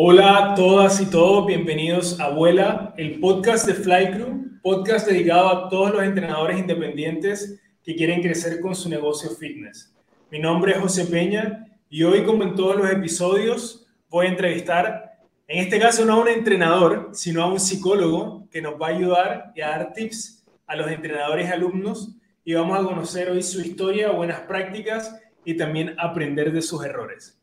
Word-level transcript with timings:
Hola 0.00 0.52
a 0.52 0.54
todas 0.54 1.00
y 1.00 1.06
todos, 1.06 1.44
bienvenidos 1.44 2.20
a 2.20 2.28
Vuela, 2.28 2.94
el 2.96 3.18
podcast 3.18 3.66
de 3.66 3.74
Fly 3.74 4.12
Crew, 4.12 4.60
podcast 4.62 5.08
dedicado 5.08 5.48
a 5.48 5.68
todos 5.68 5.90
los 5.92 6.04
entrenadores 6.04 6.56
independientes 6.56 7.60
que 7.82 7.96
quieren 7.96 8.22
crecer 8.22 8.60
con 8.60 8.76
su 8.76 8.88
negocio 8.88 9.30
fitness. 9.30 9.92
Mi 10.30 10.38
nombre 10.38 10.70
es 10.70 10.78
José 10.78 11.06
Peña 11.06 11.66
y 11.90 12.04
hoy, 12.04 12.24
como 12.24 12.44
en 12.44 12.54
todos 12.54 12.76
los 12.76 12.88
episodios, 12.88 13.88
voy 14.08 14.26
a 14.26 14.28
entrevistar, 14.28 15.18
en 15.48 15.64
este 15.64 15.80
caso 15.80 16.04
no 16.04 16.12
a 16.12 16.20
un 16.20 16.28
entrenador, 16.28 17.10
sino 17.12 17.42
a 17.42 17.50
un 17.50 17.58
psicólogo 17.58 18.48
que 18.52 18.62
nos 18.62 18.80
va 18.80 18.86
a 18.86 18.90
ayudar 18.90 19.52
y 19.56 19.62
a 19.62 19.70
dar 19.70 19.92
tips 19.94 20.46
a 20.68 20.76
los 20.76 20.88
entrenadores 20.92 21.48
y 21.48 21.52
alumnos 21.52 22.14
y 22.44 22.54
vamos 22.54 22.78
a 22.78 22.84
conocer 22.84 23.30
hoy 23.30 23.42
su 23.42 23.60
historia, 23.60 24.12
buenas 24.12 24.42
prácticas 24.42 25.20
y 25.44 25.56
también 25.56 25.96
aprender 25.98 26.52
de 26.52 26.62
sus 26.62 26.84
errores. 26.84 27.36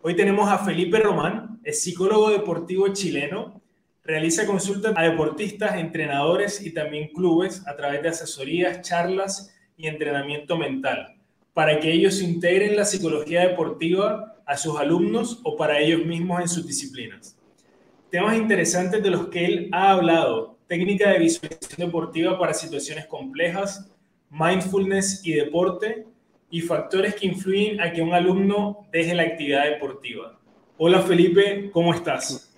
Hoy 0.00 0.16
tenemos 0.16 0.50
a 0.50 0.58
Felipe 0.58 0.98
Román, 0.98 1.53
es 1.64 1.82
psicólogo 1.82 2.30
deportivo 2.30 2.88
chileno, 2.88 3.60
realiza 4.02 4.46
consultas 4.46 4.92
a 4.96 5.02
deportistas, 5.02 5.76
entrenadores 5.76 6.64
y 6.64 6.72
también 6.72 7.08
clubes 7.08 7.66
a 7.66 7.74
través 7.74 8.02
de 8.02 8.10
asesorías, 8.10 8.82
charlas 8.82 9.54
y 9.76 9.86
entrenamiento 9.86 10.56
mental, 10.58 11.16
para 11.52 11.80
que 11.80 11.90
ellos 11.90 12.20
integren 12.20 12.76
la 12.76 12.84
psicología 12.84 13.48
deportiva 13.48 14.36
a 14.46 14.56
sus 14.56 14.78
alumnos 14.78 15.40
o 15.42 15.56
para 15.56 15.80
ellos 15.80 16.04
mismos 16.04 16.40
en 16.40 16.48
sus 16.48 16.66
disciplinas. 16.66 17.36
Temas 18.10 18.36
interesantes 18.36 19.02
de 19.02 19.10
los 19.10 19.28
que 19.28 19.44
él 19.44 19.68
ha 19.72 19.92
hablado, 19.92 20.58
técnica 20.68 21.10
de 21.10 21.18
visualización 21.18 21.86
deportiva 21.86 22.38
para 22.38 22.54
situaciones 22.54 23.06
complejas, 23.06 23.90
mindfulness 24.30 25.22
y 25.24 25.32
deporte, 25.32 26.06
y 26.50 26.60
factores 26.60 27.16
que 27.16 27.26
influyen 27.26 27.80
a 27.80 27.92
que 27.92 28.00
un 28.00 28.12
alumno 28.12 28.86
deje 28.92 29.14
la 29.14 29.24
actividad 29.24 29.64
deportiva. 29.64 30.38
Hola 30.76 31.00
Felipe, 31.02 31.70
¿cómo 31.72 31.94
estás? 31.94 32.50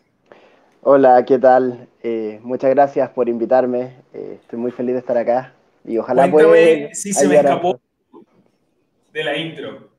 Hola, 0.82 1.24
¿qué 1.24 1.38
tal? 1.38 1.88
Eh, 2.02 2.40
muchas 2.42 2.70
gracias 2.70 3.10
por 3.10 3.28
invitarme. 3.28 3.96
Eh, 4.12 4.38
estoy 4.40 4.58
muy 4.58 4.70
feliz 4.70 4.94
de 4.94 5.00
estar 5.00 5.16
acá 5.16 5.52
y 5.84 5.98
ojalá 5.98 6.30
Cuéntame 6.30 6.94
si 6.94 7.12
se 7.12 7.28
me 7.28 7.36
escapó 7.36 7.80
de 9.12 9.24
la 9.24 9.36
intro. 9.36 9.90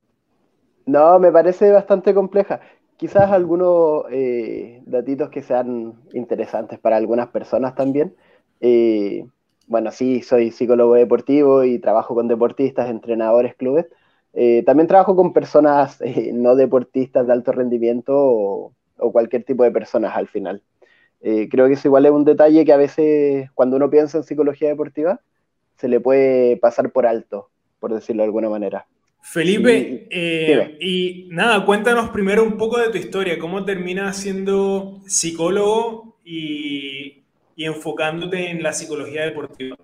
No, 0.86 1.20
me 1.20 1.32
parece 1.32 1.72
bastante 1.72 2.14
compleja. 2.14 2.62
Quizás 2.98 3.32
algunos 3.32 4.06
eh, 4.12 4.82
datitos 4.86 5.30
que 5.30 5.44
sean 5.44 5.94
interesantes 6.14 6.80
para 6.80 6.98
algunas 6.98 7.28
personas 7.30 7.76
también 7.76 8.16
bueno, 9.68 9.92
sí, 9.92 10.22
soy 10.22 10.52
psicólogo 10.52 10.96
deportivo 10.96 11.64
y 11.64 11.80
trabajo 11.80 12.16
con 12.16 12.28
deportistas, 12.28 12.90
entrenadores, 12.90 13.54
clubes. 13.56 13.86
Eh, 14.40 14.62
también 14.64 14.88
trabajo 14.88 15.16
con 15.16 15.34
personas 15.34 16.00
eh, 16.06 16.32
no 16.32 16.56
deportistas 16.56 17.26
de 17.26 17.34
alto 17.34 17.52
rendimiento 17.52 18.14
o, 18.16 18.74
cualquier 19.12 19.44
tipo 19.44 19.64
de 19.64 19.72
personas 19.72 20.16
al 20.16 20.28
final. 20.28 20.62
Eh, 21.22 21.48
creo 21.50 21.68
que 21.68 21.74
eso 21.74 21.88
igual 21.88 22.06
es 22.06 22.12
un 22.12 22.24
detalle 22.24 22.64
que 22.64 22.74
a 22.74 22.78
veces 22.78 23.50
cuando 23.54 23.76
uno 23.76 23.90
piensa 23.90 24.18
en 24.18 24.24
psicología 24.24 24.70
deportiva 24.70 25.20
se 25.76 25.88
le 25.88 26.00
puede 26.00 26.58
pasar 26.58 26.92
por 26.92 27.06
alto, 27.06 27.50
por 27.80 27.94
decirlo 27.94 28.24
de 28.24 28.28
alguna 28.28 28.50
manera. 28.50 28.88
Felipe, 29.22 30.08
y 30.80 31.28
nada, 31.32 31.66
cuéntanos 31.66 32.10
primero 32.10 32.44
un 32.44 32.58
poco 32.58 32.80
de 32.80 32.90
tu 32.90 32.98
historia, 32.98 33.38
cómo 33.38 33.66
terminas 33.66 34.18
siendo 34.18 35.02
psicólogo 35.06 36.18
y 36.24 37.18
y 37.58 37.66
enfocándote 37.66 38.52
en 38.52 38.64
la 38.64 38.72
psicología 38.72 39.26
deportiva? 39.26 39.76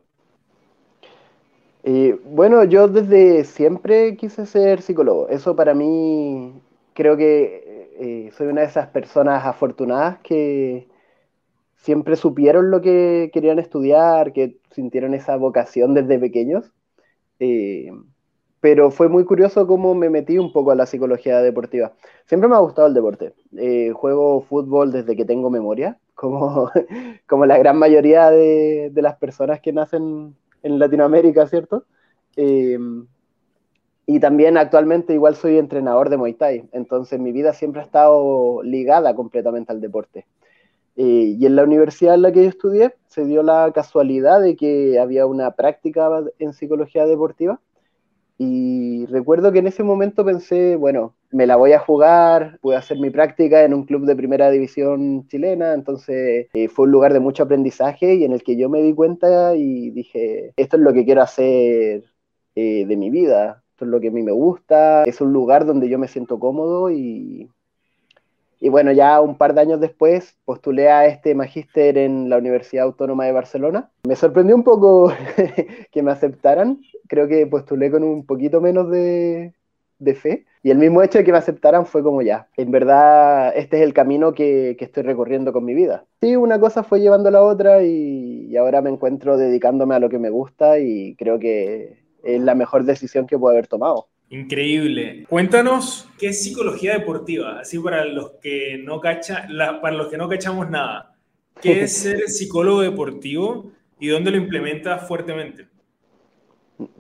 Eh, 1.84 2.18
bueno, 2.26 2.64
yo 2.64 2.88
desde 2.88 3.44
siempre 3.44 4.16
quise 4.18 4.46
ser 4.46 4.82
psicólogo. 4.82 5.28
Eso 5.30 5.56
para 5.56 5.74
mí 5.74 6.62
creo 6.94 7.18
que 7.18 7.90
eh, 8.00 8.32
soy 8.34 8.48
una 8.48 8.62
de 8.62 8.68
esas 8.68 8.88
personas 8.88 9.46
afortunadas 9.46 10.20
que 10.20 10.88
siempre 11.76 12.16
supieron 12.16 12.72
lo 12.72 12.82
que 12.82 13.30
querían 13.34 13.60
estudiar, 13.60 14.34
que 14.34 14.58
sintieron 14.72 15.14
esa 15.14 15.36
vocación 15.38 15.94
desde 15.94 16.20
pequeños. 16.20 16.72
Eh, 17.40 17.92
pero 18.62 18.92
fue 18.92 19.10
muy 19.10 19.26
curioso 19.26 19.68
cómo 19.68 19.94
me 19.96 20.10
metí 20.10 20.38
un 20.38 20.54
poco 20.54 20.72
a 20.72 20.76
la 20.76 20.86
psicología 20.86 21.42
deportiva. 21.42 21.94
Siempre 22.26 22.50
me 22.50 22.56
ha 22.56 22.60
gustado 22.60 22.88
el 22.88 22.94
deporte. 22.94 23.34
juego 23.94 24.42
fútbol 24.42 24.92
desde 24.92 25.16
que 25.16 25.26
tengo 25.26 25.50
memoria 25.50 26.00
como, 26.16 26.72
como 27.28 27.46
la 27.46 27.58
gran 27.58 27.78
mayoría 27.78 28.30
de, 28.32 28.92
las 28.96 29.18
personas 29.18 29.60
que 29.62 29.74
nacen 29.74 30.36
en 30.64 30.80
Latinoamérica, 30.80 31.48
¿cierto? 31.48 31.86
Eh, 32.36 32.78
y 34.06 34.20
también 34.20 34.58
actualmente 34.58 35.14
igual 35.14 35.36
soy 35.36 35.58
entrenador 35.58 36.10
de 36.10 36.18
Muay 36.18 36.34
Thai, 36.34 36.68
entonces 36.74 37.20
mi 37.20 37.32
vida 37.32 37.54
siempre 37.54 37.82
ha 37.82 37.86
estado 37.86 38.62
ligada 38.64 39.16
completamente 39.16 39.72
al 39.72 39.80
deporte. 39.80 40.26
Eh, 40.96 41.36
y 41.40 41.46
en 41.46 41.56
la 41.56 41.64
universidad 41.64 42.16
en 42.16 42.22
la 42.22 42.32
que 42.32 42.44
yo 42.44 42.50
estudié 42.50 42.94
se 43.08 43.26
dio 43.26 43.42
la 43.42 43.72
casualidad 43.74 44.42
de 44.42 44.56
que 44.56 45.00
había 45.00 45.26
una 45.26 45.52
práctica 45.52 46.08
en 46.38 46.54
psicología 46.54 47.08
deportiva 47.08 47.60
y 48.38 49.06
recuerdo 49.08 49.52
que 49.52 49.60
en 49.60 49.68
ese 49.68 49.84
momento 49.84 50.26
pensé, 50.26 50.76
bueno, 50.76 51.14
me 51.32 51.46
la 51.46 51.56
voy 51.56 51.74
a 51.74 51.80
jugar, 51.80 52.60
pude 52.62 52.76
hacer 52.76 52.98
mi 52.98 53.10
práctica 53.10 53.64
en 53.64 53.74
un 53.74 53.86
club 53.86 54.06
de 54.06 54.16
primera 54.16 54.50
división 54.50 55.28
chilena, 55.28 55.74
entonces 55.74 56.48
eh, 56.54 56.68
fue 56.68 56.86
un 56.86 56.92
lugar 56.92 57.14
de 57.14 57.20
mucho 57.20 57.44
aprendizaje 57.44 58.16
y 58.16 58.24
en 58.24 58.34
el 58.34 58.44
que 58.44 58.58
yo 58.58 58.70
me 58.70 58.82
di 58.82 58.94
cuenta 58.94 59.56
y 59.56 59.92
dije, 59.92 60.54
esto 60.58 60.78
es 60.78 60.84
lo 60.84 60.94
que 60.94 61.06
quiero 61.06 61.22
hacer 61.22 62.04
eh, 62.56 62.86
de 62.86 62.98
mi 62.98 63.10
vida, 63.12 63.64
esto 63.72 63.86
es 63.86 63.92
lo 63.92 64.00
que 64.00 64.08
a 64.08 64.12
mí 64.12 64.24
me 64.24 64.32
gusta, 64.32 65.04
es 65.04 65.22
un 65.22 65.32
lugar 65.32 65.66
donde 65.66 65.88
yo 65.88 66.00
me 66.00 66.08
siento 66.08 66.40
cómodo 66.40 66.90
y, 66.90 67.50
y 68.60 68.70
bueno, 68.70 68.92
ya 68.92 69.22
un 69.22 69.38
par 69.38 69.54
de 69.54 69.62
años 69.62 69.80
después 69.80 70.38
postulé 70.46 70.90
a 70.90 71.06
este 71.06 71.36
magíster 71.36 71.98
en 71.98 72.30
la 72.30 72.38
Universidad 72.38 72.86
Autónoma 72.86 73.26
de 73.26 73.32
Barcelona. 73.32 73.92
Me 74.08 74.16
sorprendió 74.16 74.56
un 74.56 74.64
poco 74.64 75.14
que 75.92 76.02
me 76.02 76.12
aceptaran 76.12 76.80
creo 77.14 77.28
que 77.28 77.46
postulé 77.46 77.92
con 77.92 78.04
un 78.04 78.26
poquito 78.26 78.60
menos 78.60 78.90
de, 78.90 79.54
fe. 80.20 80.46
Y 80.64 80.72
el 80.72 80.80
mismo 80.80 81.04
hecho 81.04 81.20
de 81.20 81.24
que 81.24 81.32
me 81.32 81.38
aceptaran 81.38 81.86
fue 81.86 82.02
como 82.02 82.24
ya, 82.24 82.48
en 82.58 82.72
verdad 82.72 83.56
este 83.56 83.78
es 83.78 83.84
el 83.84 83.94
camino 83.94 84.34
que, 84.34 84.76
estoy 84.80 85.04
recorriendo 85.04 85.54
con 85.54 85.64
mi 85.64 85.76
vida. 85.76 86.06
Sí, 86.22 86.36
una 86.36 86.60
cosa 86.60 86.84
fue 86.84 87.02
llevando 87.02 87.30
a 87.30 87.32
la 87.32 87.44
otra 87.44 87.84
y, 87.84 88.58
ahora 88.58 88.82
me 88.82 88.90
encuentro 88.90 89.38
dedicándome 89.38 89.94
a 89.94 90.00
lo 90.00 90.10
que 90.10 90.18
me 90.18 90.32
gusta 90.32 90.80
y 90.80 91.16
creo 91.16 91.38
que 91.38 92.00
es 92.24 92.42
la 92.42 92.56
mejor 92.56 92.84
decisión 92.84 93.28
que 93.28 93.38
puedo 93.38 93.54
haber 93.54 93.68
tomado. 93.68 94.08
Increíble. 94.30 95.26
Cuéntanos 95.30 96.10
qué 96.18 96.30
es 96.30 96.44
psicología 96.44 96.94
deportiva, 96.94 97.60
así 97.60 97.78
para 97.78 98.06
los 98.06 98.32
que 98.42 98.82
no 98.84 99.00
cacha, 99.00 99.48
para 99.82 99.96
los 99.96 100.08
que 100.08 100.18
no 100.18 100.28
cachamos 100.28 100.68
nada. 100.68 101.16
¿Qué 101.62 101.84
es 101.84 101.94
ser 102.02 102.22
psicólogo 102.28 102.82
deportivo 102.82 103.72
y 104.00 104.08
dónde 104.08 104.32
lo 104.32 104.38
implementas 104.38 105.08
fuertemente? 105.08 105.73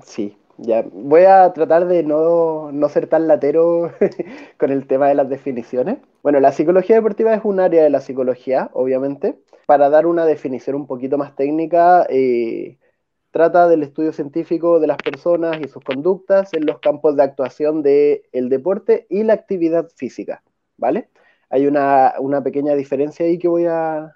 Sí, 0.03 0.37
ya 0.57 0.83
voy 0.91 1.23
a 1.23 1.51
tratar 1.53 1.87
de 1.87 2.03
no, 2.03 2.71
ser 2.89 3.07
tan 3.07 3.27
latero 3.27 3.91
con 4.57 4.71
el 4.71 4.87
tema 4.87 5.07
de 5.07 5.15
las 5.15 5.29
definiciones. 5.29 5.97
Bueno, 6.21 6.39
la 6.39 6.51
psicología 6.51 6.95
deportiva 6.95 7.33
es 7.33 7.41
un 7.43 7.59
área 7.59 7.83
de 7.83 7.89
la 7.89 8.01
psicología, 8.01 8.69
obviamente. 8.73 9.39
Para 9.65 9.89
dar 9.89 10.05
una 10.05 10.25
definición 10.25 10.75
un 10.75 10.87
poquito 10.87 11.17
más 11.17 11.35
técnica, 11.35 12.05
eh, 12.09 12.77
trata 13.31 13.67
del 13.67 13.83
estudio 13.83 14.11
científico 14.11 14.79
de 14.79 14.87
las 14.87 14.97
personas 14.97 15.59
y 15.61 15.67
sus 15.67 15.83
conductas 15.83 16.53
en 16.53 16.65
los 16.65 16.79
campos 16.79 17.15
de 17.15 17.23
actuación 17.23 17.81
del 17.81 18.49
deporte 18.49 19.07
y 19.09 19.23
la 19.23 19.33
actividad 19.33 19.89
física, 19.95 20.43
¿vale? 20.77 21.09
Hay 21.49 21.65
una, 21.65 22.13
una 22.19 22.43
pequeña 22.43 22.75
diferencia 22.75 23.25
ahí 23.25 23.37
que 23.39 23.47
voy 23.47 23.65
a 23.65 24.13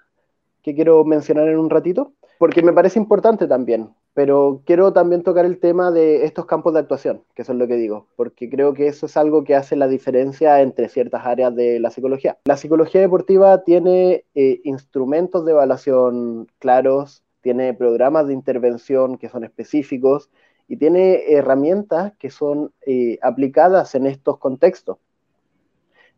que 0.62 0.74
quiero 0.74 1.04
mencionar 1.04 1.48
en 1.48 1.58
un 1.58 1.70
ratito, 1.70 2.12
porque 2.38 2.62
me 2.62 2.72
parece 2.72 2.98
importante 2.98 3.46
también 3.46 3.90
pero 4.18 4.62
quiero 4.66 4.92
también 4.92 5.22
tocar 5.22 5.44
el 5.44 5.60
tema 5.60 5.92
de 5.92 6.24
estos 6.24 6.44
campos 6.44 6.74
de 6.74 6.80
actuación, 6.80 7.22
que 7.36 7.42
es 7.42 7.48
lo 7.50 7.68
que 7.68 7.76
digo, 7.76 8.08
porque 8.16 8.50
creo 8.50 8.74
que 8.74 8.88
eso 8.88 9.06
es 9.06 9.16
algo 9.16 9.44
que 9.44 9.54
hace 9.54 9.76
la 9.76 9.86
diferencia 9.86 10.60
entre 10.60 10.88
ciertas 10.88 11.24
áreas 11.24 11.54
de 11.54 11.78
la 11.78 11.90
psicología. 11.90 12.36
La 12.46 12.56
psicología 12.56 13.00
deportiva 13.00 13.62
tiene 13.62 14.24
eh, 14.34 14.60
instrumentos 14.64 15.44
de 15.44 15.52
evaluación 15.52 16.48
claros, 16.58 17.22
tiene 17.42 17.74
programas 17.74 18.26
de 18.26 18.34
intervención 18.34 19.18
que 19.18 19.28
son 19.28 19.44
específicos 19.44 20.30
y 20.66 20.78
tiene 20.78 21.32
herramientas 21.32 22.12
que 22.18 22.30
son 22.30 22.72
eh, 22.86 23.20
aplicadas 23.22 23.94
en 23.94 24.08
estos 24.08 24.38
contextos. 24.38 24.98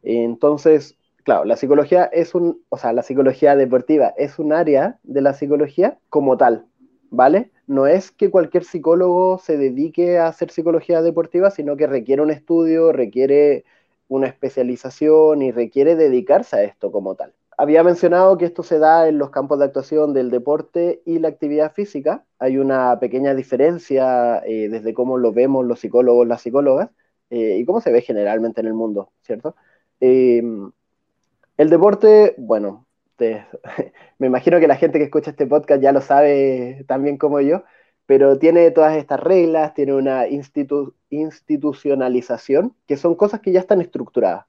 Entonces, 0.03 0.97
claro, 1.31 1.45
la 1.45 1.57
psicología 1.57 2.07
es 2.07 2.35
un, 2.35 2.65
o 2.71 2.77
sea, 2.77 2.93
la 2.93 3.05
psicología 3.05 3.55
deportiva 3.55 4.13
es 4.17 4.41
un 4.41 4.53
área 4.53 4.99
de 5.05 5.21
la 5.21 5.33
psicología 5.33 5.97
como 6.09 6.37
tal, 6.37 6.67
¿vale? 7.11 7.53
No 7.69 7.87
es 7.87 8.11
que 8.11 8.31
cualquier 8.31 8.65
psicólogo 8.65 9.39
se 9.39 9.57
dedique 9.57 10.19
a 10.19 10.27
hacer 10.27 10.51
psicología 10.51 11.03
deportiva, 11.03 11.53
sino 11.53 11.77
que 11.77 11.87
requiere 11.87 12.21
un 12.21 12.33
estudio, 12.33 12.91
requiere 12.91 13.65
una 14.09 14.27
especialización 14.27 15.43
y 15.43 15.53
requiere 15.53 15.95
dedicarse 15.95 16.57
a 16.57 16.65
esto 16.65 16.91
como 16.91 17.15
tal. 17.15 17.33
Había 17.57 17.85
mencionado 17.85 18.37
que 18.37 18.47
esto 18.47 18.65
se 18.65 18.81
da 18.81 19.07
en 19.07 19.19
los 19.19 19.31
campos 19.31 19.61
de 19.61 19.67
actuación 19.67 20.13
del 20.13 20.31
deporte 20.31 21.01
y 21.05 21.21
la 21.21 21.29
actividad 21.29 21.73
física. 21.73 22.25
Hay 22.41 22.59
una 22.59 22.99
pequeña 22.99 23.35
diferencia 23.37 24.43
eh, 24.47 24.69
desde 24.69 24.95
cómo 24.95 25.17
lo 25.17 25.33
vemos 25.33 25.65
los 25.65 25.79
psicólogos, 25.79 26.27
las 26.27 26.43
psicólogas, 26.43 26.91
eh, 27.31 27.59
y 27.61 27.65
cómo 27.65 27.81
se 27.81 27.93
ve 27.93 28.01
generalmente 28.03 28.61
en 28.61 28.67
el 28.67 28.75
mundo, 28.75 29.13
¿cierto? 29.23 29.55
Eh, 30.01 30.43
El 31.61 31.69
deporte, 31.69 32.35
bueno, 32.39 32.87
me 34.19 34.27
imagino 34.27 34.59
que 34.61 34.67
la 34.67 34.77
gente 34.77 34.99
que 34.99 35.05
escucha 35.05 35.33
este 35.33 35.47
podcast 35.47 35.83
ya 35.83 35.93
lo 35.93 36.01
sabe 36.01 36.87
también 36.89 37.19
como 37.19 37.39
yo, 37.43 37.65
pero 38.07 38.39
tiene 38.39 38.71
todas 38.71 38.97
estas 38.97 39.21
reglas, 39.21 39.75
tiene 39.75 39.93
una 39.93 40.25
institucionalización, 41.11 42.75
que 42.87 42.97
son 42.97 43.15
cosas 43.15 43.41
que 43.41 43.53
ya 43.53 43.61
están 43.61 43.83
estructuradas. 43.83 44.47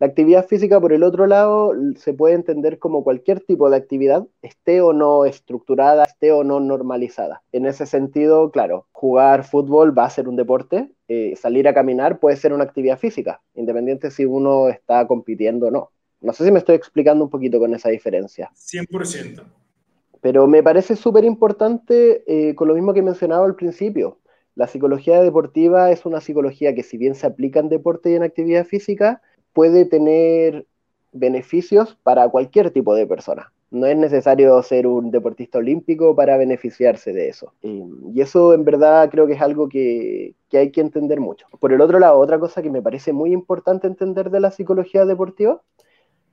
La 0.00 0.08
actividad 0.08 0.46
física, 0.46 0.78
por 0.78 0.92
el 0.92 1.02
otro 1.02 1.26
lado, 1.26 1.72
se 1.96 2.12
puede 2.12 2.34
entender 2.34 2.78
como 2.78 3.04
cualquier 3.04 3.40
tipo 3.40 3.70
de 3.70 3.78
actividad, 3.78 4.26
esté 4.42 4.82
o 4.82 4.92
no 4.92 5.24
estructurada, 5.24 6.04
esté 6.04 6.30
o 6.30 6.44
no 6.44 6.60
normalizada. 6.60 7.42
En 7.52 7.64
ese 7.64 7.86
sentido, 7.86 8.50
claro, 8.50 8.86
jugar 8.92 9.44
fútbol 9.44 9.98
va 9.98 10.04
a 10.04 10.10
ser 10.10 10.28
un 10.28 10.36
deporte, 10.36 10.92
eh, 11.08 11.36
salir 11.36 11.68
a 11.68 11.74
caminar 11.74 12.20
puede 12.20 12.36
ser 12.36 12.52
una 12.52 12.64
actividad 12.64 12.98
física, 12.98 13.40
independiente 13.54 14.10
si 14.10 14.26
uno 14.26 14.68
está 14.68 15.06
compitiendo 15.06 15.68
o 15.68 15.70
no. 15.70 15.90
No 16.20 16.32
sé 16.32 16.44
si 16.44 16.50
me 16.50 16.58
estoy 16.58 16.74
explicando 16.74 17.24
un 17.24 17.30
poquito 17.30 17.58
con 17.58 17.74
esa 17.74 17.88
diferencia. 17.88 18.50
100%. 18.54 19.42
Pero 20.20 20.46
me 20.46 20.62
parece 20.62 20.96
súper 20.96 21.24
importante, 21.24 22.22
eh, 22.26 22.54
con 22.54 22.68
lo 22.68 22.74
mismo 22.74 22.92
que 22.92 23.02
mencionaba 23.02 23.46
al 23.46 23.56
principio, 23.56 24.18
la 24.54 24.66
psicología 24.66 25.22
deportiva 25.22 25.90
es 25.90 26.04
una 26.04 26.20
psicología 26.20 26.74
que 26.74 26.82
si 26.82 26.98
bien 26.98 27.14
se 27.14 27.26
aplica 27.26 27.60
en 27.60 27.68
deporte 27.68 28.10
y 28.10 28.14
en 28.14 28.22
actividad 28.22 28.66
física, 28.66 29.22
puede 29.52 29.84
tener 29.84 30.66
beneficios 31.12 31.96
para 32.02 32.28
cualquier 32.28 32.70
tipo 32.70 32.94
de 32.94 33.06
persona. 33.06 33.52
No 33.70 33.86
es 33.86 33.96
necesario 33.96 34.60
ser 34.62 34.86
un 34.86 35.12
deportista 35.12 35.58
olímpico 35.58 36.16
para 36.16 36.36
beneficiarse 36.36 37.12
de 37.12 37.28
eso. 37.28 37.52
Y 37.62 38.20
eso 38.20 38.52
en 38.52 38.64
verdad 38.64 39.08
creo 39.10 39.28
que 39.28 39.34
es 39.34 39.40
algo 39.40 39.68
que, 39.68 40.34
hay 40.52 40.70
que 40.72 40.80
entender 40.80 41.20
mucho. 41.20 41.46
Por 41.60 41.72
el 41.72 41.80
otro 41.80 42.00
lado, 42.00 42.18
otra 42.18 42.40
cosa 42.40 42.62
que 42.62 42.70
me 42.70 42.82
parece 42.82 43.12
muy 43.12 43.32
importante 43.32 43.86
entender 43.86 44.30
de 44.30 44.40
la 44.40 44.50
psicología 44.50 45.04
deportiva 45.04 45.62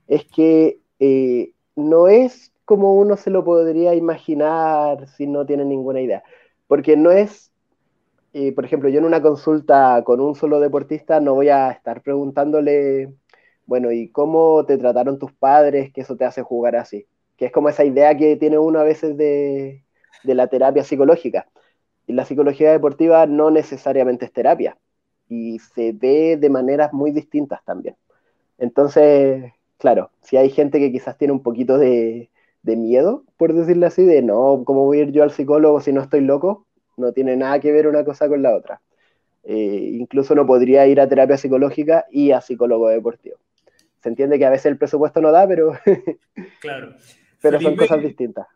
es 0.08 0.24
que 0.26 0.80
eh, 0.98 1.52
no 1.76 2.08
es 2.08 2.52
como 2.64 2.96
uno 2.96 3.16
se 3.16 3.30
lo 3.30 3.44
podría 3.44 3.94
imaginar 3.94 5.08
si 5.08 5.26
no 5.26 5.46
tiene 5.46 5.64
ninguna 5.64 6.00
idea. 6.00 6.22
Porque 6.66 6.96
no 6.96 7.10
es 7.12 7.48
por 8.54 8.64
ejemplo, 8.64 8.88
yo 8.88 8.98
en 8.98 9.04
una 9.04 9.22
consulta 9.22 10.02
con 10.04 10.20
un 10.20 10.34
solo 10.34 10.60
deportista 10.60 11.20
no 11.20 11.34
voy 11.34 11.48
a 11.48 11.70
estar 11.70 12.02
preguntándole, 12.02 13.12
bueno, 13.66 13.90
¿y 13.92 14.08
cómo 14.10 14.64
te 14.66 14.78
trataron 14.78 15.18
tus 15.18 15.32
padres 15.32 15.92
que 15.92 16.02
eso 16.02 16.16
te 16.16 16.24
hace 16.24 16.42
jugar 16.42 16.76
así? 16.76 17.06
Que 17.36 17.46
es 17.46 17.52
como 17.52 17.68
esa 17.68 17.84
idea 17.84 18.16
que 18.16 18.36
tiene 18.36 18.58
uno 18.58 18.78
a 18.80 18.84
veces 18.84 19.16
de, 19.16 19.84
de 20.24 20.34
la 20.34 20.48
terapia 20.48 20.84
psicológica. 20.84 21.48
Y 22.06 22.12
la 22.14 22.24
psicología 22.24 22.72
deportiva 22.72 23.26
no 23.26 23.50
necesariamente 23.50 24.24
es 24.26 24.32
terapia 24.32 24.78
y 25.28 25.58
se 25.58 25.92
ve 25.92 26.36
de 26.38 26.48
maneras 26.50 26.92
muy 26.92 27.12
distintas 27.12 27.62
también. 27.64 27.96
Entonces, 28.58 29.52
claro, 29.78 30.10
si 30.22 30.36
hay 30.36 30.50
gente 30.50 30.78
que 30.78 30.92
quizás 30.92 31.16
tiene 31.16 31.32
un 31.32 31.42
poquito 31.42 31.78
de, 31.78 32.28
de 32.62 32.76
miedo, 32.76 33.24
por 33.36 33.54
decirlo 33.54 33.86
así, 33.86 34.04
de 34.04 34.22
no, 34.22 34.62
¿cómo 34.64 34.84
voy 34.84 35.00
a 35.00 35.02
ir 35.02 35.12
yo 35.12 35.22
al 35.22 35.30
psicólogo 35.30 35.80
si 35.80 35.92
no 35.92 36.00
estoy 36.00 36.20
loco? 36.20 36.66
no 36.98 37.12
tiene 37.12 37.36
nada 37.36 37.60
que 37.60 37.72
ver 37.72 37.86
una 37.86 38.04
cosa 38.04 38.28
con 38.28 38.42
la 38.42 38.54
otra. 38.54 38.80
Eh, 39.44 39.90
incluso 39.94 40.34
no 40.34 40.46
podría 40.46 40.86
ir 40.86 41.00
a 41.00 41.08
terapia 41.08 41.38
psicológica 41.38 42.06
y 42.10 42.32
a 42.32 42.40
psicólogo 42.40 42.88
deportivo. 42.88 43.36
Se 44.02 44.10
entiende 44.10 44.38
que 44.38 44.44
a 44.44 44.50
veces 44.50 44.66
el 44.66 44.76
presupuesto 44.76 45.20
no 45.20 45.32
da, 45.32 45.48
pero, 45.48 45.72
claro. 46.60 46.94
pero 47.40 47.60
son 47.60 47.76
cosas 47.76 48.02
distintas. 48.02 48.46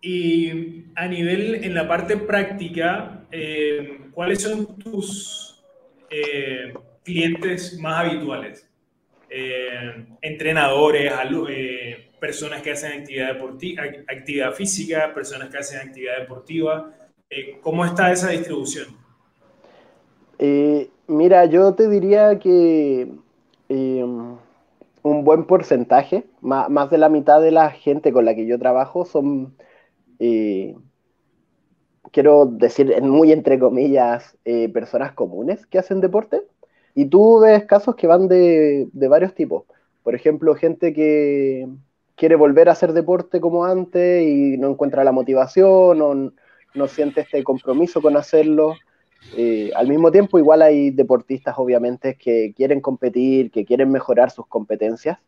Y 0.00 0.84
a 0.94 1.08
nivel, 1.08 1.64
en 1.64 1.74
la 1.74 1.88
parte 1.88 2.16
práctica, 2.16 3.26
eh, 3.32 3.98
¿cuáles 4.12 4.42
son 4.42 4.78
tus 4.78 5.64
eh, 6.10 6.72
clientes 7.02 7.78
más 7.80 8.04
habituales? 8.04 8.70
Entrenadores, 10.20 11.12
personas 12.20 12.62
que 12.62 12.72
hacen 12.72 13.00
actividad, 13.00 13.34
deportiva, 13.34 13.82
actividad 14.08 14.52
física, 14.52 15.12
personas 15.14 15.48
que 15.50 15.58
hacen 15.58 15.88
actividad 15.88 16.18
deportiva. 16.18 16.92
Eh, 17.30 17.58
¿Cómo 17.60 17.84
está 17.84 18.12
esa 18.12 18.30
distribución? 18.30 18.88
Eh, 20.38 20.90
mira, 21.06 21.44
yo 21.46 21.74
te 21.74 21.88
diría 21.88 22.38
que 22.38 23.08
em, 23.68 24.36
un 25.02 25.24
buen 25.24 25.44
porcentaje, 25.44 26.24
más, 26.40 26.90
de 26.90 26.98
la 26.98 27.08
mitad 27.08 27.40
de 27.40 27.50
la 27.50 27.70
gente 27.70 28.12
con 28.12 28.24
la 28.24 28.34
que 28.34 28.46
yo 28.46 28.58
trabajo 28.58 29.04
son, 29.04 29.56
eh, 30.18 30.74
quiero 32.12 32.46
decir, 32.46 33.00
muy 33.02 33.32
entre 33.32 33.58
comillas, 33.58 34.36
personas 34.72 35.12
comunes 35.12 35.66
que 35.66 35.78
hacen 35.78 36.00
deporte. 36.00 36.42
Y 36.96 37.06
tú 37.06 37.38
ves 37.38 37.64
casos 37.66 37.94
que 37.94 38.08
van 38.08 38.26
de, 38.26 38.88
de 38.92 39.08
varios 39.08 39.34
tipos. 39.34 39.62
Por 40.02 40.16
ejemplo, 40.16 40.56
gente 40.56 40.92
que 40.92 41.68
quiere 42.16 42.34
volver 42.34 42.68
a 42.68 42.72
hacer 42.72 42.92
deporte 42.92 43.40
como 43.40 43.64
antes 43.64 44.26
y 44.26 44.56
no 44.56 44.70
encuentra 44.70 45.04
la 45.04 45.12
motivación 45.12 46.02
o 46.02 46.32
no 46.74 46.88
siente 46.88 47.20
este 47.20 47.44
compromiso 47.44 48.02
con 48.02 48.16
hacerlo. 48.16 48.74
Eh, 49.36 49.70
al 49.74 49.88
mismo 49.88 50.10
tiempo, 50.12 50.38
igual 50.38 50.62
hay 50.62 50.90
deportistas, 50.90 51.54
obviamente, 51.58 52.16
que 52.16 52.52
quieren 52.54 52.80
competir, 52.80 53.50
que 53.50 53.64
quieren 53.64 53.90
mejorar 53.90 54.30
sus 54.30 54.46
competencias. 54.46 55.18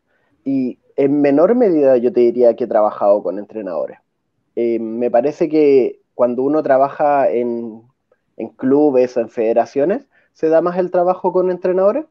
Y 0.45 0.77
en 0.95 1.21
menor 1.21 1.55
medida 1.55 1.97
yo 1.97 2.11
te 2.13 2.21
diría 2.21 2.55
que 2.55 2.63
he 2.63 2.67
trabajado 2.67 3.21
con 3.21 3.39
entrenadores. 3.39 3.99
Eh, 4.55 4.79
me 4.79 5.11
parece 5.11 5.49
que 5.49 5.99
cuando 6.13 6.43
uno 6.43 6.63
trabaja 6.63 7.29
en, 7.29 7.83
clubes 8.55 9.17
o 9.17 9.19
en 9.21 9.29
federaciones, 9.29 10.07
se 10.39 10.47
da 10.47 10.61
más 10.61 10.77
el 10.77 10.89
trabajo 10.89 11.33
con 11.33 11.51
entrenadores. 11.51 12.05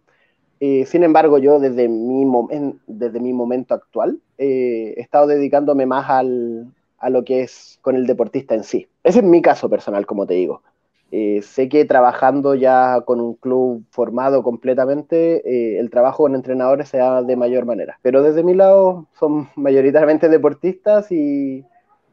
Eh, 0.61 0.85
sin 0.85 1.03
embargo, 1.03 1.39
yo 1.39 1.59
desde 1.61 1.89
mi, 1.89 2.27
momento 2.27 3.75
actual 3.75 4.21
he 4.37 5.01
estado 5.01 5.29
dedicándome 5.29 5.87
más 5.87 6.11
al, 6.11 6.67
a 6.99 7.09
lo 7.09 7.25
que 7.25 7.41
es 7.41 7.79
con 7.81 7.97
el 7.97 8.07
deportista 8.07 8.55
en 8.55 8.65
sí. 8.65 8.87
Ese 9.03 9.21
es 9.21 9.25
mi 9.25 9.41
caso 9.41 9.71
personal, 9.71 10.05
como 10.05 10.27
te 10.27 10.35
digo. 10.35 10.63
Eh, 11.11 11.41
sé 11.41 11.71
que 11.71 11.87
trabajando 11.87 12.55
ya 12.55 13.01
con 13.07 13.19
un 13.23 13.33
club 13.33 13.87
formado 13.91 14.43
completamente, 14.43 15.37
eh, 15.49 15.79
el 15.79 15.89
trabajo 15.89 16.25
con 16.25 16.35
entrenadores 16.35 16.91
se 16.91 16.99
da 16.99 17.23
de 17.23 17.35
mayor 17.35 17.65
manera. 17.65 17.99
Pero 18.03 18.23
desde 18.23 18.43
mi 18.43 18.55
lado 18.55 19.07
son 19.19 19.49
mayoritariamente 19.57 20.29
deportistas 20.29 21.11
y 21.11 21.65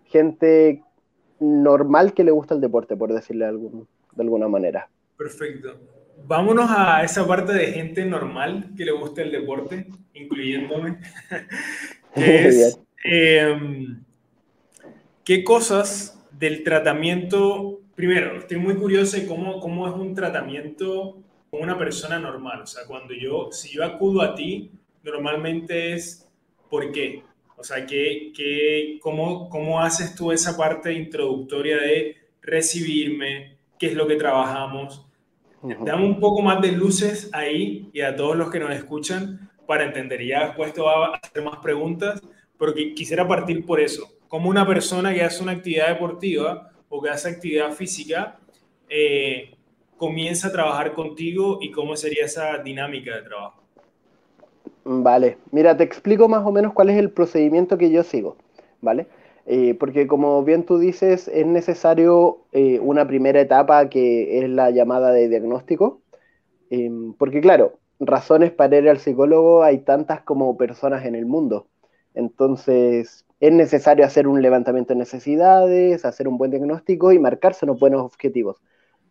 gente 0.05 0.81
normal 1.41 2.13
que 2.13 2.23
le 2.23 2.31
gusta 2.31 2.55
el 2.55 2.61
deporte, 2.61 2.95
por 2.95 3.13
decirle 3.13 3.47
de 3.47 4.23
alguna 4.23 4.47
manera. 4.47 4.87
Perfecto. 5.17 5.94
Vámonos 6.23 6.69
a 6.69 7.03
esa 7.03 7.27
parte 7.27 7.53
de 7.53 7.71
gente 7.71 8.05
normal 8.05 8.71
que 8.75 8.85
le 8.85 8.91
gusta 8.91 9.21
el 9.21 9.31
deporte, 9.31 9.87
incluyéndome. 10.13 10.97
es, 12.15 12.79
¿Qué 15.23 15.43
cosas 15.43 16.23
del 16.31 16.63
tratamiento, 16.63 17.81
primero, 17.95 18.37
estoy 18.37 18.57
muy 18.57 18.75
curioso 18.75 19.17
de 19.17 19.25
cómo, 19.25 19.59
cómo 19.59 19.87
es 19.87 19.93
un 19.93 20.13
tratamiento 20.13 21.17
con 21.49 21.61
una 21.61 21.77
persona 21.77 22.19
normal? 22.19 22.61
O 22.61 22.67
sea, 22.67 22.85
cuando 22.85 23.13
yo, 23.13 23.49
si 23.51 23.73
yo 23.73 23.83
acudo 23.83 24.21
a 24.21 24.35
ti, 24.35 24.71
normalmente 25.03 25.93
es 25.93 26.27
¿por 26.69 26.91
qué? 26.91 27.23
O 27.57 27.63
sea, 27.63 27.85
¿qué, 27.85 28.31
qué, 28.35 28.99
cómo, 29.01 29.49
¿cómo 29.49 29.81
haces 29.81 30.13
tú 30.15 30.31
esa 30.31 30.57
parte 30.57 30.93
introductoria 30.93 31.77
de 31.77 32.17
recibirme? 32.41 33.57
¿Qué 33.79 33.87
es 33.87 33.93
lo 33.93 34.07
que 34.07 34.15
trabajamos? 34.15 35.04
Dame 35.61 36.05
un 36.05 36.19
poco 36.19 36.41
más 36.41 36.61
de 36.61 36.71
luces 36.71 37.29
ahí 37.33 37.89
y 37.93 38.01
a 38.01 38.15
todos 38.15 38.35
los 38.35 38.49
que 38.51 38.59
nos 38.59 38.71
escuchan 38.71 39.49
para 39.65 39.85
entender. 39.85 40.25
ya 40.25 40.47
después 40.47 40.73
te 40.73 40.81
voy 40.81 40.91
a 40.91 41.17
hacer 41.17 41.43
más 41.43 41.57
preguntas, 41.57 42.21
porque 42.57 42.93
quisiera 42.93 43.27
partir 43.27 43.65
por 43.65 43.79
eso 43.79 44.15
como 44.27 44.49
una 44.49 44.67
persona 44.67 45.13
que 45.13 45.23
hace 45.23 45.41
una 45.41 45.53
actividad 45.53 45.87
deportiva 45.87 46.69
o 46.89 47.01
que 47.01 47.09
hace 47.09 47.29
actividad 47.29 47.71
física 47.71 48.37
eh, 48.89 49.55
comienza 49.97 50.49
a 50.49 50.51
trabajar 50.51 50.93
contigo 50.93 51.59
y 51.61 51.71
cómo 51.71 51.95
sería 51.95 52.25
esa 52.25 52.57
dinámica 52.57 53.15
de 53.15 53.21
trabajo. 53.21 53.63
Vale, 54.83 55.37
mira, 55.51 55.75
te 55.75 55.83
explico 55.83 56.27
más 56.27 56.45
o 56.45 56.51
menos 56.51 56.73
cuál 56.73 56.89
es 56.89 56.97
el 56.97 57.09
procedimiento 57.11 57.77
que 57.77 57.89
yo 57.89 58.03
sigo, 58.03 58.35
¿vale? 58.81 59.07
Eh, 59.47 59.75
porque 59.75 60.07
como 60.07 60.43
bien 60.43 60.65
tú 60.65 60.79
dices, 60.79 61.27
es 61.27 61.45
necesario 61.45 62.45
eh, 62.51 62.79
una 62.79 63.05
primera 63.07 63.39
etapa 63.41 63.89
que 63.89 64.39
es 64.39 64.49
la 64.49 64.71
llamada 64.71 65.11
de 65.11 65.29
diagnóstico, 65.29 66.01
porque 67.17 67.39
claro, 67.41 67.79
razones 67.99 68.51
para 68.51 68.77
ir 68.77 68.89
al 68.89 68.99
psicólogo 68.99 69.63
hay 69.63 69.79
tantas 69.79 70.21
como 70.21 70.57
personas 70.57 71.05
en 71.05 71.15
el 71.15 71.25
mundo. 71.25 71.67
Entonces, 72.13 73.25
es 73.39 73.53
necesario 73.53 74.05
hacer 74.05 74.27
un 74.27 74.41
levantamiento 74.41 74.93
de 74.93 74.99
necesidades, 74.99 76.03
hacer 76.05 76.27
un 76.27 76.37
buen 76.37 76.51
diagnóstico 76.51 77.11
y 77.13 77.19
marcarse 77.19 77.65
unos 77.65 77.79
buenos 77.79 78.01
objetivos. 78.01 78.61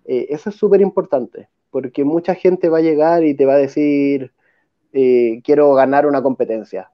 Eh, 0.05 0.27
eso 0.31 0.51
es 0.51 0.57
súper 0.57 0.81
importante, 0.83 1.49
porque 1.71 2.05
mucha 2.05 2.35
gente 2.35 2.69
va 2.69 2.79
a 2.79 2.83
llegar 2.83 3.25
y 3.25 3.35
te 3.35 3.47
va 3.47 3.55
a 3.55 3.59
decir, 3.59 4.33
quiero 4.93 5.75
ganar 5.75 6.07
una 6.07 6.23
competencia. 6.23 6.91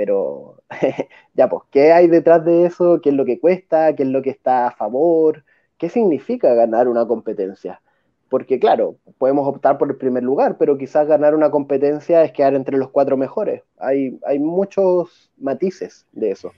Pero 0.00 0.62
ya, 1.34 1.50
pues, 1.50 1.64
¿qué 1.70 1.92
hay 1.92 2.06
detrás 2.06 2.42
de 2.42 2.64
eso? 2.64 3.00
¿Qué 3.02 3.10
es 3.10 3.14
lo 3.14 3.26
que 3.26 3.38
cuesta? 3.38 3.94
¿Qué 3.94 4.04
es 4.04 4.08
lo 4.08 4.22
que 4.22 4.30
está 4.30 4.68
a 4.68 4.70
favor? 4.70 5.44
¿Qué 5.76 5.90
significa 5.90 6.54
ganar 6.54 6.88
una 6.88 7.06
competencia? 7.06 7.82
porque 8.30 8.60
claro, 8.60 8.96
podemos 9.18 9.46
optar 9.46 9.76
por 9.76 9.90
el 9.90 9.96
primer 9.96 10.22
lugar, 10.22 10.56
pero 10.56 10.78
quizás 10.78 11.08
ganar 11.08 11.34
una 11.34 11.50
competencia 11.50 12.22
es 12.22 12.30
quedar 12.30 12.54
entre 12.54 12.78
los 12.78 12.90
cuatro 12.90 13.16
mejores. 13.16 13.64
Hay, 13.76 14.20
hay 14.24 14.38
muchos 14.38 15.32
matices 15.36 16.06
de 16.12 16.30
eso. 16.30 16.52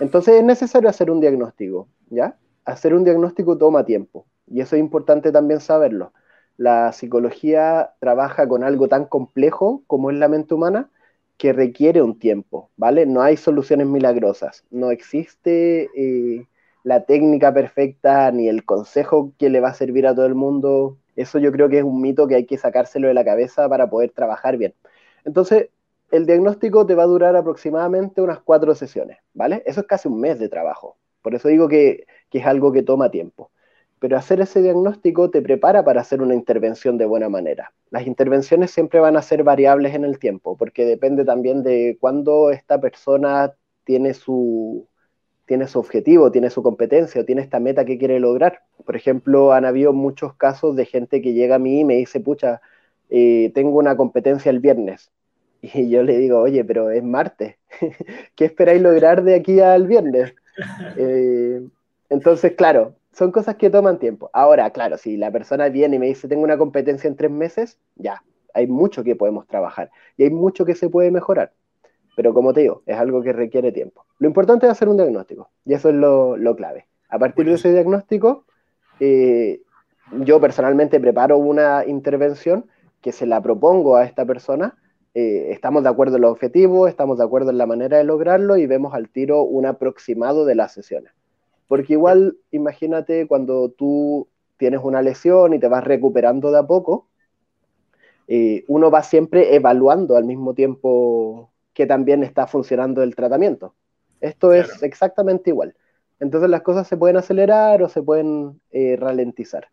Entonces 0.00 0.36
es 0.36 0.44
necesario 0.44 0.88
hacer 0.88 1.10
un 1.10 1.20
diagnóstico, 1.20 1.88
¿ya? 2.08 2.38
Hacer 2.64 2.94
un 2.94 3.04
diagnóstico 3.04 3.58
toma 3.58 3.84
tiempo 3.84 4.24
y 4.46 4.62
eso 4.62 4.76
es 4.76 4.80
importante 4.80 5.30
también 5.30 5.60
saberlo. 5.60 6.14
La 6.56 6.90
psicología 6.92 7.92
trabaja 8.00 8.48
con 8.48 8.64
algo 8.64 8.88
tan 8.88 9.04
complejo 9.04 9.82
como 9.86 10.10
es 10.10 10.16
la 10.16 10.28
mente 10.28 10.54
humana 10.54 10.90
que 11.38 11.52
requiere 11.52 12.02
un 12.02 12.18
tiempo, 12.18 12.70
¿vale? 12.76 13.06
No 13.06 13.22
hay 13.22 13.36
soluciones 13.36 13.86
milagrosas, 13.86 14.64
no 14.70 14.90
existe 14.90 15.90
eh, 15.96 16.46
la 16.84 17.04
técnica 17.06 17.52
perfecta 17.52 18.30
ni 18.32 18.48
el 18.48 18.64
consejo 18.64 19.32
que 19.38 19.50
le 19.50 19.60
va 19.60 19.68
a 19.70 19.74
servir 19.74 20.06
a 20.06 20.14
todo 20.14 20.26
el 20.26 20.34
mundo. 20.34 20.98
Eso 21.16 21.38
yo 21.38 21.52
creo 21.52 21.68
que 21.68 21.78
es 21.78 21.84
un 21.84 22.00
mito 22.00 22.28
que 22.28 22.36
hay 22.36 22.46
que 22.46 22.58
sacárselo 22.58 23.08
de 23.08 23.14
la 23.14 23.24
cabeza 23.24 23.68
para 23.68 23.88
poder 23.90 24.10
trabajar 24.10 24.56
bien. 24.58 24.74
Entonces, 25.24 25.70
el 26.10 26.26
diagnóstico 26.26 26.86
te 26.86 26.94
va 26.94 27.04
a 27.04 27.06
durar 27.06 27.36
aproximadamente 27.36 28.20
unas 28.22 28.40
cuatro 28.40 28.74
sesiones, 28.74 29.18
¿vale? 29.32 29.62
Eso 29.66 29.80
es 29.80 29.86
casi 29.86 30.08
un 30.08 30.20
mes 30.20 30.38
de 30.38 30.48
trabajo. 30.48 30.96
Por 31.22 31.34
eso 31.34 31.48
digo 31.48 31.68
que, 31.68 32.06
que 32.30 32.38
es 32.38 32.46
algo 32.46 32.72
que 32.72 32.82
toma 32.82 33.10
tiempo 33.10 33.50
pero 34.00 34.16
hacer 34.16 34.40
ese 34.40 34.62
diagnóstico 34.62 35.30
te 35.30 35.42
prepara 35.42 35.84
para 35.84 36.00
hacer 36.00 36.20
una 36.22 36.34
intervención 36.34 36.98
de 36.98 37.06
buena 37.06 37.28
manera. 37.28 37.72
Las 37.90 38.06
intervenciones 38.06 38.70
siempre 38.70 39.00
van 39.00 39.16
a 39.16 39.22
ser 39.22 39.44
variables 39.44 39.94
en 39.94 40.04
el 40.04 40.18
tiempo, 40.18 40.56
porque 40.56 40.84
depende 40.84 41.24
también 41.24 41.62
de 41.62 41.96
cuándo 42.00 42.50
esta 42.50 42.80
persona 42.80 43.54
tiene 43.84 44.14
su, 44.14 44.86
tiene 45.46 45.66
su 45.66 45.78
objetivo, 45.78 46.30
tiene 46.30 46.50
su 46.50 46.62
competencia 46.62 47.20
o 47.20 47.24
tiene 47.24 47.42
esta 47.42 47.60
meta 47.60 47.84
que 47.84 47.98
quiere 47.98 48.20
lograr. 48.20 48.60
Por 48.84 48.96
ejemplo, 48.96 49.52
han 49.52 49.64
habido 49.64 49.92
muchos 49.92 50.34
casos 50.34 50.76
de 50.76 50.86
gente 50.86 51.22
que 51.22 51.34
llega 51.34 51.56
a 51.56 51.58
mí 51.58 51.80
y 51.80 51.84
me 51.84 51.96
dice, 51.96 52.20
pucha, 52.20 52.60
eh, 53.10 53.52
tengo 53.54 53.78
una 53.78 53.96
competencia 53.96 54.50
el 54.50 54.60
viernes. 54.60 55.10
Y 55.62 55.88
yo 55.88 56.02
le 56.02 56.18
digo, 56.18 56.40
oye, 56.40 56.62
pero 56.64 56.90
es 56.90 57.02
martes. 57.02 57.56
¿Qué 58.36 58.44
esperáis 58.44 58.82
lograr 58.82 59.24
de 59.24 59.34
aquí 59.34 59.60
al 59.60 59.86
viernes? 59.86 60.34
Eh, 60.96 61.60
entonces, 62.10 62.52
claro, 62.52 62.94
son 63.14 63.30
cosas 63.30 63.56
que 63.56 63.70
toman 63.70 63.98
tiempo. 63.98 64.28
Ahora, 64.32 64.70
claro, 64.70 64.98
si 64.98 65.16
la 65.16 65.30
persona 65.30 65.68
viene 65.68 65.96
y 65.96 65.98
me 65.98 66.06
dice, 66.06 66.28
tengo 66.28 66.42
una 66.42 66.58
competencia 66.58 67.08
en 67.08 67.16
tres 67.16 67.30
meses, 67.30 67.78
ya, 67.94 68.22
hay 68.52 68.66
mucho 68.66 69.04
que 69.04 69.16
podemos 69.16 69.46
trabajar 69.46 69.90
y 70.16 70.24
hay 70.24 70.30
mucho 70.30 70.64
que 70.64 70.74
se 70.74 70.88
puede 70.88 71.10
mejorar. 71.10 71.52
Pero 72.16 72.34
como 72.34 72.52
te 72.52 72.60
digo, 72.62 72.82
es 72.86 72.96
algo 72.96 73.22
que 73.22 73.32
requiere 73.32 73.72
tiempo. 73.72 74.04
Lo 74.18 74.28
importante 74.28 74.66
es 74.66 74.72
hacer 74.72 74.88
un 74.88 74.96
diagnóstico 74.96 75.50
y 75.64 75.74
eso 75.74 75.88
es 75.88 75.94
lo, 75.94 76.56
clave. 76.56 76.86
A 77.08 77.18
partir 77.18 77.46
de 77.46 77.54
ese 77.54 77.72
diagnóstico, 77.72 78.44
eh, 79.00 79.60
yo 80.20 80.40
personalmente 80.40 81.00
preparo 81.00 81.38
una 81.38 81.84
intervención 81.86 82.66
que 83.00 83.12
se 83.12 83.26
la 83.26 83.40
propongo 83.40 83.96
a 83.96 84.04
esta 84.04 84.24
persona. 84.24 84.76
Eh, 85.14 85.48
estamos 85.50 85.82
de 85.82 85.88
acuerdo 85.88 86.16
en 86.16 86.22
los 86.22 86.32
objetivos, 86.32 86.88
estamos 86.88 87.18
de 87.18 87.24
acuerdo 87.24 87.50
en 87.50 87.58
la 87.58 87.66
manera 87.66 87.98
de 87.98 88.04
lograrlo 88.04 88.56
y 88.56 88.66
vemos 88.66 88.94
al 88.94 89.08
tiro 89.08 89.42
un 89.42 89.66
aproximado 89.66 90.44
de 90.44 90.54
las 90.56 90.72
sesiones. 90.72 91.12
Porque 91.66 91.94
igual, 91.94 92.36
imagínate 92.50 93.26
cuando 93.26 93.70
tú 93.70 94.28
tienes 94.56 94.80
una 94.82 95.02
lesión 95.02 95.54
y 95.54 95.58
te 95.58 95.68
vas 95.68 95.84
recuperando 95.84 96.50
de 96.50 96.58
a 96.58 96.66
poco, 96.66 97.08
eh, 98.28 98.64
uno 98.68 98.90
va 98.90 99.02
siempre 99.02 99.54
evaluando 99.54 100.16
al 100.16 100.24
mismo 100.24 100.54
tiempo 100.54 101.50
que 101.72 101.86
también 101.86 102.22
está 102.22 102.46
funcionando 102.46 103.02
el 103.02 103.14
tratamiento. 103.14 103.74
Esto 104.20 104.52
es 104.52 104.82
exactamente 104.82 105.50
igual. 105.50 105.74
Entonces 106.20 106.48
las 106.48 106.62
cosas 106.62 106.86
se 106.86 106.96
pueden 106.96 107.16
acelerar 107.16 107.82
o 107.82 107.88
se 107.88 108.02
pueden 108.02 108.60
eh, 108.70 108.96
ralentizar. 108.98 109.68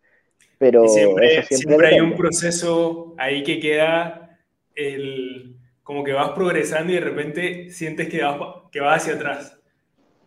Pero 0.58 0.86
siempre, 0.88 1.42
siempre, 1.44 1.88
hay 1.88 2.00
un 2.00 2.14
proceso 2.14 3.14
ahí 3.18 3.42
que 3.42 3.58
queda 3.58 4.38
el, 4.74 5.56
como 5.82 6.04
que 6.04 6.12
vas 6.12 6.30
progresando 6.30 6.92
y 6.92 6.96
de 6.96 7.00
repente 7.00 7.70
sientes 7.70 8.08
que 8.08 8.22
vas, 8.22 8.38
que 8.70 8.80
vas 8.80 9.02
hacia 9.02 9.14
atrás. 9.14 9.58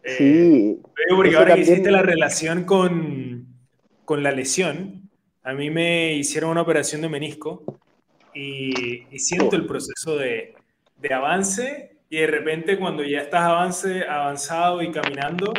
Sí. 0.06 0.80
Eh, 0.82 1.16
porque 1.16 1.36
ahora 1.36 1.56
que 1.56 1.62
hiciste 1.62 1.92
la 1.92 2.02
relación 2.02 2.64
con, 2.64 3.48
con, 4.06 4.24
la 4.24 4.32
lesión, 4.32 5.10
a 5.44 5.54
mí 5.54 5.70
me 5.70 6.14
hicieron 6.14 6.52
una 6.52 6.62
operación 6.62 7.02
de 7.02 7.10
menisco 7.10 7.64
y, 8.34 9.04
siento 9.18 9.56
el 9.56 9.66
proceso 9.66 10.16
de, 10.18 10.54
de, 10.98 11.14
avance 11.14 11.98
y 12.10 12.18
de 12.18 12.28
repente 12.28 12.78
cuando 12.78 13.04
ya 13.04 13.22
estás 13.22 13.42
avance, 13.42 14.04
avanzado 14.04 14.82
y 14.84 14.92
caminando, 14.92 15.54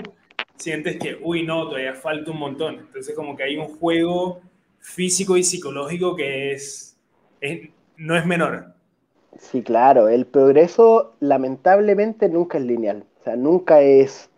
sientes 0.57 0.99
que, 0.99 1.19
uy, 1.21 1.43
no, 1.45 1.69
todavía 1.69 1.95
falta 1.95 2.31
un 2.31 2.39
montón. 2.39 2.77
Entonces 2.77 3.15
como 3.15 3.37
que 3.37 3.43
hay 3.43 3.57
un 3.57 3.77
juego 3.77 4.41
físico 4.79 5.37
y 5.37 5.43
psicológico 5.43 6.15
que 6.15 6.53
es, 6.53 6.97
es 7.41 7.69
no 7.97 8.17
es 8.17 8.27
menor. 8.27 8.75
Sí, 9.39 9.63
claro, 9.63 10.09
el 10.09 10.27
progreso 10.27 11.15
lamentablemente 11.21 12.29
nunca 12.29 12.59
es 12.59 12.65
lineal, 12.65 13.05
o 13.21 13.25
sea, 13.25 13.37
nunca 13.37 13.81
es 13.83 14.31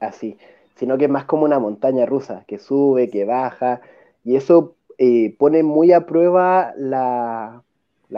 así, 0.00 0.38
sino 0.76 0.96
que 0.96 1.06
es 1.06 1.10
más 1.10 1.24
como 1.24 1.44
una 1.44 1.58
montaña 1.58 2.06
rusa, 2.06 2.44
que 2.46 2.58
sube, 2.58 3.10
que 3.10 3.24
baja, 3.24 3.80
y 4.24 4.36
eso 4.36 4.74
eh, 4.98 5.34
pone 5.38 5.62
muy 5.62 5.92
a 5.92 6.06
prueba 6.06 6.72
la, 6.76 7.62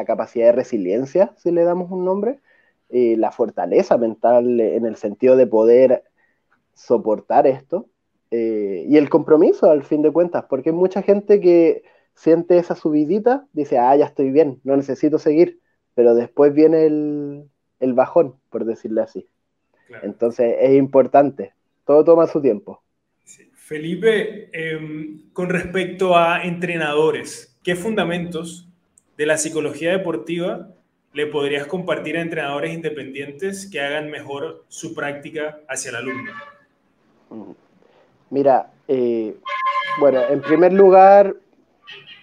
capacidad 0.07 0.47
de 0.47 0.53
resiliencia, 0.53 1.33
si 1.37 1.51
le 1.51 1.65
damos 1.65 1.91
un 1.91 2.05
nombre, 2.05 2.39
eh, 2.91 3.17
la 3.17 3.33
fortaleza 3.33 3.97
mental 3.99 4.61
en 4.61 4.87
el 4.87 4.97
sentido 4.97 5.37
de 5.37 5.47
poder 5.47 6.05
soportar 6.75 7.47
esto, 7.47 7.87
eh, 8.31 8.85
y 8.89 8.97
el 8.97 9.09
compromiso 9.09 9.71
al 9.71 9.83
fin 9.83 10.03
de 10.03 10.13
cuentas, 10.13 10.45
porque 10.49 10.71
hay 10.71 10.77
mucha 10.77 11.03
gente 11.03 11.41
que 11.41 11.83
siente 12.15 12.59
esa 12.59 12.75
subidita, 12.75 13.47
dice, 13.53 13.79
ah, 13.79 13.97
ya 13.97 14.07
estoy 14.07 14.31
bien, 14.31 14.61
no 14.65 14.77
necesito 14.77 15.19
seguir, 15.19 15.61
pero 15.95 16.15
después 16.15 16.53
viene 16.55 16.87
el, 16.87 17.95
bajón, 17.95 18.37
por 18.51 18.65
decirle 18.65 19.03
así. 19.03 19.27
Entonces 20.03 20.57
es 20.61 20.77
importante 20.77 21.53
todo 21.85 22.05
toma 22.05 22.27
su 22.27 22.41
tiempo. 22.41 22.83
Felipe, 23.55 24.49
em, 24.53 25.31
con 25.33 25.49
respecto 25.49 26.17
a 26.17 26.43
entrenadores, 26.43 27.57
¿qué 27.63 27.77
fundamentos 27.77 28.69
de 29.17 29.27
la 29.27 29.39
psicología 29.39 29.93
deportiva 29.93 30.71
le 31.13 31.27
podrías 31.27 31.67
compartir 31.67 32.17
a 32.17 32.23
entrenadores 32.23 32.73
independientes 32.73 33.69
que 33.71 33.81
hagan 33.81 34.11
mejor 34.11 34.65
su 34.69 34.95
práctica 34.95 35.61
hacia 35.69 35.91
el 35.91 35.97
alumno? 35.97 36.33
Mira, 38.31 38.73
eh, 38.89 39.37
bueno, 40.01 40.21
en 40.29 40.41
primer 40.41 40.73
lugar, 40.73 41.37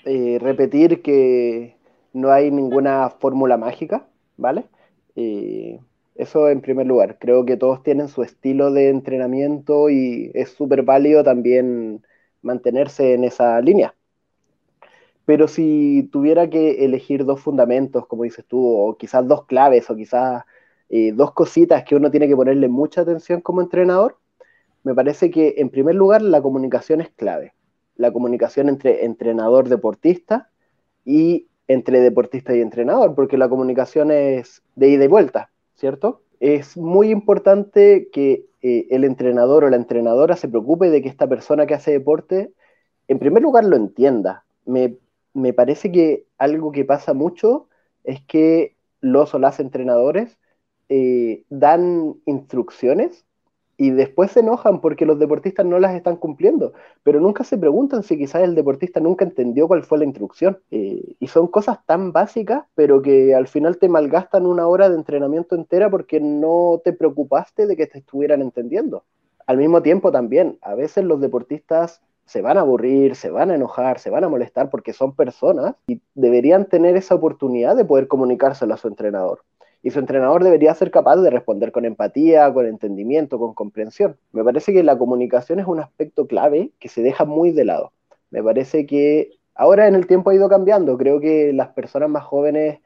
eh, 0.05 0.37
repetir 0.41 1.01
que 1.01 1.75
no 2.13 2.31
hay 2.31 2.51
ninguna 2.51 3.09
fórmula 3.09 3.57
mágica, 3.57 4.05
¿vale? 4.37 4.65
Eh, 5.15 5.79
eso 6.17 6.49
en 6.49 6.61
primer 6.61 6.87
lugar. 6.87 7.17
Creo 7.19 7.45
que 7.45 7.57
todos 7.57 7.83
tienen 7.83 8.07
su 8.09 8.23
estilo 8.23 8.71
de 8.71 8.89
entrenamiento 8.89 9.89
y 9.89 10.31
es 10.33 10.49
súper 10.49 10.83
válido 10.83 11.23
también 11.23 12.03
mantenerse 12.41 13.13
en 13.13 13.23
esa 13.23 13.59
línea. 13.61 13.95
Pero 15.25 15.47
si 15.47 16.09
tuviera 16.11 16.49
que 16.49 16.85
elegir 16.85 17.25
dos 17.25 17.41
fundamentos, 17.41 18.07
como 18.07 18.23
dices 18.23 18.45
tú, 18.45 18.65
o 18.65 18.97
quizás 18.97 19.27
dos 19.27 19.45
claves, 19.45 19.89
o 19.89 19.95
quizás 19.95 20.43
eh, 20.89 21.11
dos 21.13 21.33
cositas 21.33 21.83
que 21.83 21.95
uno 21.95 22.11
tiene 22.11 22.27
que 22.27 22.35
ponerle 22.35 22.67
mucha 22.69 23.01
atención 23.01 23.41
como 23.41 23.61
entrenador, 23.61 24.17
me 24.83 24.95
parece 24.95 25.29
que 25.31 25.55
en 25.57 25.69
primer 25.69 25.95
lugar 25.95 26.21
la 26.21 26.41
comunicación 26.41 27.01
es 27.01 27.09
clave. 27.11 27.53
La 27.95 28.11
comunicación 28.11 28.69
entre 28.69 29.05
entrenador-deportista 29.05 30.49
y 31.05 31.47
entre 31.67 31.99
deportista 31.99 32.55
y 32.55 32.61
entrenador, 32.61 33.15
porque 33.15 33.37
la 33.37 33.49
comunicación 33.49 34.11
es 34.11 34.63
de 34.75 34.89
ida 34.89 35.05
y 35.05 35.07
vuelta 35.07 35.51
¿cierto? 35.77 36.21
Es 36.39 36.77
muy 36.77 37.09
importante 37.09 38.09
que 38.11 38.45
eh, 38.61 38.87
el 38.89 39.03
entrenador 39.03 39.63
o 39.63 39.69
la 39.69 39.77
entrenadora 39.77 40.35
se 40.35 40.49
preocupe 40.49 40.89
de 40.89 41.01
que 41.01 41.09
esta 41.09 41.27
persona 41.27 41.65
que 41.65 41.75
hace 41.75 41.91
deporte, 41.91 42.51
en 43.07 43.19
primer 43.19 43.43
lugar, 43.43 43.63
lo 43.63 43.75
entienda. 43.75 44.45
Me, 44.65 44.97
me 45.33 45.53
parece 45.53 45.91
que 45.91 46.25
algo 46.37 46.71
que 46.71 46.85
pasa 46.85 47.13
mucho 47.13 47.69
es 48.03 48.21
que 48.23 48.75
los 49.01 49.33
o 49.33 49.39
las 49.39 49.59
entrenadores 49.59 50.37
eh, 50.89 51.43
dan 51.49 52.15
instrucciones 52.25 53.25
y 53.77 53.91
después 53.91 54.31
se 54.31 54.39
enojan 54.39 54.81
porque 54.81 55.05
los 55.05 55.19
deportistas 55.19 55.65
no 55.65 55.79
las 55.79 55.93
están 55.93 56.17
cumpliendo, 56.17 56.73
pero 57.03 57.21
nunca 57.21 57.43
se 57.43 57.57
preguntan 57.57 58.01
si 58.01 58.17
quizás 58.17 58.41
el 58.41 58.55
deportista 58.55 58.99
nunca 58.99 59.23
entendió 59.23 59.67
cuál 59.67 59.83
fue 59.83 59.99
la 59.99 60.05
instrucción. 60.05 60.59
Eh, 60.71 61.15
y 61.19 61.27
son 61.27 61.47
cosas 61.47 61.85
tan 61.85 62.11
básicas, 62.11 62.65
pero 62.73 63.01
que 63.03 63.35
al 63.35 63.47
final 63.47 63.77
te 63.77 63.87
malgastan 63.87 64.47
una 64.47 64.67
hora 64.67 64.89
de 64.89 64.95
entrenamiento 64.95 65.55
entera 65.55 65.91
porque 65.91 66.19
no 66.19 66.81
te 66.83 66.91
preocupaste 66.91 67.67
de 67.67 67.77
que 67.77 67.85
te 67.85 67.99
estuvieran 67.99 68.41
entendiendo. 68.41 69.03
Al 69.45 69.57
mismo 69.57 69.81
tiempo 69.83 70.11
también, 70.11 70.57
a 70.61 70.73
veces 70.73 71.05
los 71.05 71.21
deportistas 71.21 72.01
se 72.25 72.41
van 72.41 72.57
a 72.57 72.61
aburrir, 72.61 73.15
se 73.15 73.29
van 73.29 73.51
a 73.51 73.55
enojar, 73.55 73.99
se 73.99 74.09
van 74.09 74.23
a 74.23 74.29
molestar 74.29 74.69
porque 74.69 74.91
son 74.91 75.15
personas 75.15 75.75
y 75.87 76.01
deberían 76.15 76.65
tener 76.65 76.97
esa 76.97 77.15
oportunidad 77.15 77.75
de 77.75 77.85
poder 77.85 78.07
comunicárselo 78.07 78.73
a 78.73 78.77
su 78.77 78.87
entrenador 78.89 79.43
y 79.83 79.91
su 79.91 79.99
entrenador 79.99 80.43
debería 80.43 80.73
ser 80.73 80.91
capaz 80.91 81.17
de 81.17 81.29
responder 81.29 81.71
con 81.71 81.85
empatía, 81.85 82.51
con 82.53 82.65
entendimiento, 82.65 83.39
con 83.39 83.53
comprensión. 83.53 84.17
Me 84.31 84.43
parece 84.43 84.73
que 84.73 84.83
la 84.83 84.97
comunicación 84.97 85.59
es 85.59 85.67
un 85.67 85.79
aspecto 85.79 86.27
clave 86.27 86.71
que 86.79 86.89
se 86.89 87.01
deja 87.01 87.25
muy 87.25 87.51
de 87.51 87.65
lado. 87.65 87.93
Me 88.31 88.43
parece 88.43 88.85
que 88.85 89.37
Ahora 89.57 89.87
en 89.87 89.95
el 89.95 90.05
tiempo 90.05 90.29
ha 90.29 90.35
ido 90.35 90.47
cambiando, 90.49 90.97
creo 90.97 91.19
que 91.19 91.51
las 91.51 91.69
personas 91.69 92.09
más 92.09 92.23
jóvenes 92.23 92.79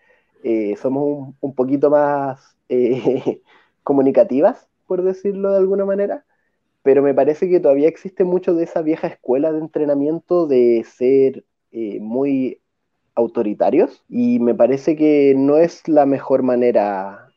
eh, 0.44 0.76
somos 0.78 1.36
un, 1.42 1.54
poquito 1.54 1.90
más 1.90 2.56
eh, 2.70 3.42
comunicativas, 3.84 4.70
por 4.88 5.04
decirlo 5.04 5.52
de 5.52 5.58
alguna 5.58 5.84
manera, 5.84 6.26
pero 6.82 7.04
me 7.04 7.14
parece 7.14 7.50
que 7.50 7.60
todavía 7.60 7.90
existe 7.90 8.24
mucho 8.24 8.54
de 8.56 8.64
esa 8.64 8.82
vieja 8.82 9.08
escuela 9.08 9.52
de 9.52 9.60
entrenamiento 9.60 10.48
de 10.48 10.86
ser 10.86 11.44
eh, 11.74 12.00
muy 12.00 12.62
autoritarios 13.16 14.04
y 14.10 14.40
me 14.40 14.56
parece 14.56 14.96
que 14.96 15.34
no 15.36 15.58
es 15.58 15.88
la 15.88 16.06
mejor 16.06 16.44
manera 16.44 17.32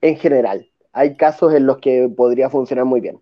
en 0.00 0.16
general. 0.16 0.70
Hay 0.92 1.16
casos 1.16 1.54
en 1.54 1.66
los 1.66 1.78
que 1.78 2.08
podría 2.08 2.50
funcionar 2.50 2.84
muy 2.84 3.00
bien, 3.00 3.20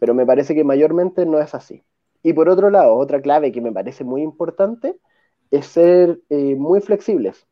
pero 0.00 0.14
me 0.14 0.26
parece 0.26 0.54
que 0.54 0.64
mayormente 0.64 1.26
no 1.26 1.40
es 1.40 1.54
así. 1.54 1.82
Y 2.22 2.32
por 2.32 2.48
otro 2.48 2.70
lado, 2.70 2.96
otra 2.96 3.20
clave 3.22 3.52
que 3.52 3.60
me 3.60 3.72
parece 3.72 4.04
muy 4.04 4.22
importante 4.22 4.96
es 5.50 5.66
ser 5.66 6.20
eh, 6.30 6.56
muy 6.56 6.80
flexibles, 6.80 7.46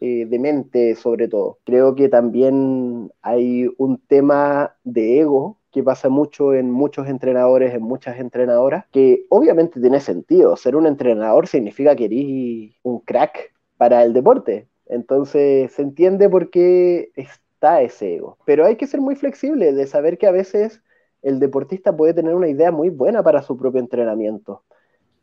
eh, 0.00 0.26
de 0.26 0.38
mente 0.38 0.94
sobre 0.96 1.28
todo. 1.28 1.58
Creo 1.64 1.94
que 1.94 2.08
también 2.08 3.12
hay 3.22 3.68
un 3.78 3.98
tema 3.98 4.76
de 4.84 5.20
ego 5.20 5.58
que 5.72 5.82
pasa 5.82 6.08
mucho 6.08 6.54
en 6.54 6.70
muchos 6.70 7.08
entrenadores, 7.08 7.74
en 7.74 7.82
muchas 7.82 8.20
entrenadoras, 8.20 8.84
que 8.92 9.24
obviamente 9.30 9.80
tiene 9.80 10.00
sentido. 10.00 10.56
Ser 10.56 10.76
un 10.76 10.86
entrenador 10.86 11.48
significa 11.48 11.96
que 11.96 12.04
eres 12.04 12.76
un 12.82 13.00
crack 13.00 13.52
para 13.78 14.04
el 14.04 14.12
deporte. 14.12 14.68
Entonces 14.86 15.72
se 15.72 15.82
entiende 15.82 16.28
por 16.28 16.50
qué 16.50 17.10
está 17.16 17.80
ese 17.82 18.16
ego. 18.16 18.36
Pero 18.44 18.66
hay 18.66 18.76
que 18.76 18.86
ser 18.86 19.00
muy 19.00 19.16
flexible 19.16 19.72
de 19.72 19.86
saber 19.86 20.18
que 20.18 20.26
a 20.26 20.32
veces 20.32 20.82
el 21.22 21.40
deportista 21.40 21.96
puede 21.96 22.14
tener 22.14 22.34
una 22.34 22.48
idea 22.48 22.70
muy 22.70 22.90
buena 22.90 23.22
para 23.22 23.42
su 23.42 23.56
propio 23.56 23.80
entrenamiento 23.80 24.62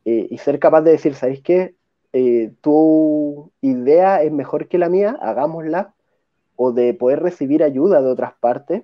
eh, 0.05 0.27
y 0.29 0.37
ser 0.39 0.59
capaz 0.59 0.81
de 0.81 0.91
decir, 0.91 1.13
¿sabéis 1.13 1.41
qué? 1.41 1.75
Eh, 2.13 2.51
tu 2.61 3.51
idea 3.61 4.23
es 4.23 4.31
mejor 4.31 4.67
que 4.67 4.79
la 4.79 4.89
mía, 4.89 5.15
hagámosla, 5.21 5.93
o 6.55 6.71
de 6.71 6.93
poder 6.93 7.21
recibir 7.21 7.63
ayuda 7.63 8.01
de 8.01 8.09
otras 8.09 8.33
partes. 8.39 8.83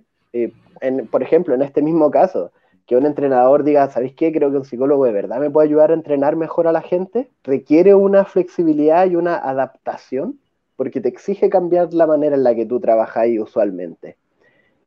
Por 1.11 1.23
ejemplo, 1.23 1.55
en 1.55 1.61
este 1.61 1.81
mismo 1.81 2.11
caso, 2.11 2.51
que 2.85 2.95
un 2.95 3.05
entrenador 3.05 3.63
diga, 3.63 3.89
¿sabéis 3.89 4.13
qué? 4.13 4.31
Creo 4.31 4.51
que 4.51 4.57
un 4.57 4.65
psicólogo 4.65 5.05
de 5.05 5.11
verdad 5.11 5.39
me 5.39 5.49
puede 5.49 5.67
ayudar 5.67 5.91
a 5.91 5.95
entrenar 5.95 6.35
mejor 6.35 6.67
a 6.67 6.71
la 6.71 6.81
gente, 6.81 7.31
requiere 7.43 7.95
una 7.95 8.25
flexibilidad 8.25 9.09
y 9.09 9.15
una 9.15 9.37
adaptación, 9.37 10.39
porque 10.75 11.01
te 11.01 11.09
exige 11.09 11.49
cambiar 11.49 11.93
la 11.93 12.05
manera 12.05 12.35
en 12.35 12.43
la 12.43 12.53
que 12.53 12.65
tú 12.65 12.79
trabajas 12.79 13.27
usualmente 13.39 14.17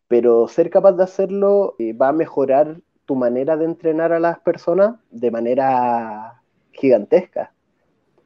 pero 0.08 0.48
ser 0.48 0.70
capaz 0.70 0.92
de 0.92 1.04
hacerlo 1.04 1.76
eh, 1.78 1.92
va 1.92 2.08
a 2.08 2.12
mejorar 2.12 2.80
tu 3.04 3.14
manera 3.14 3.56
de 3.56 3.66
entrenar 3.66 4.12
a 4.12 4.18
las 4.18 4.40
personas 4.40 4.96
de 5.10 5.30
manera 5.30 6.42
gigantesca. 6.72 7.52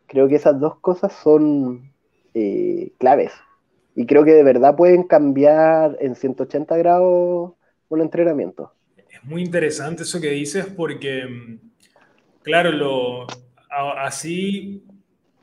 Creo 0.06 0.28
que 0.28 0.36
esas 0.36 0.58
dos 0.58 0.76
cosas 0.78 1.12
son 1.12 1.92
eh, 2.34 2.92
claves 2.98 3.32
y 3.94 4.06
creo 4.06 4.25
que 4.25 4.32
de 4.32 4.42
verdad 4.42 4.76
pueden 4.76 5.04
cambiar 5.04 5.96
en 6.00 6.14
180 6.14 6.76
grados 6.76 7.52
un 7.88 8.00
entrenamiento. 8.00 8.72
Es 9.11 9.22
muy 9.25 9.42
interesante 9.42 10.02
eso 10.04 10.20
que 10.20 10.30
dices 10.30 10.66
porque, 10.66 11.58
claro, 12.42 12.72
lo, 12.72 13.26
así 13.68 14.84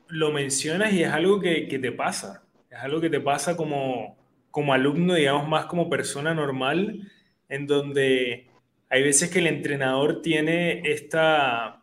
lo 0.08 0.32
mencionas 0.32 0.92
y 0.92 1.02
es 1.04 1.12
algo 1.12 1.40
que, 1.40 1.68
que 1.68 1.78
te 1.78 1.92
pasa, 1.92 2.42
es 2.68 2.78
algo 2.78 3.00
que 3.00 3.10
te 3.10 3.20
pasa 3.20 3.56
como, 3.56 4.16
como 4.50 4.72
alumno, 4.72 5.14
digamos, 5.14 5.48
más 5.48 5.66
como 5.66 5.88
persona 5.88 6.34
normal, 6.34 7.08
en 7.48 7.66
donde 7.66 8.48
hay 8.88 9.02
veces 9.02 9.30
que 9.30 9.38
el 9.38 9.46
entrenador 9.46 10.20
tiene 10.20 10.82
esta 10.84 11.82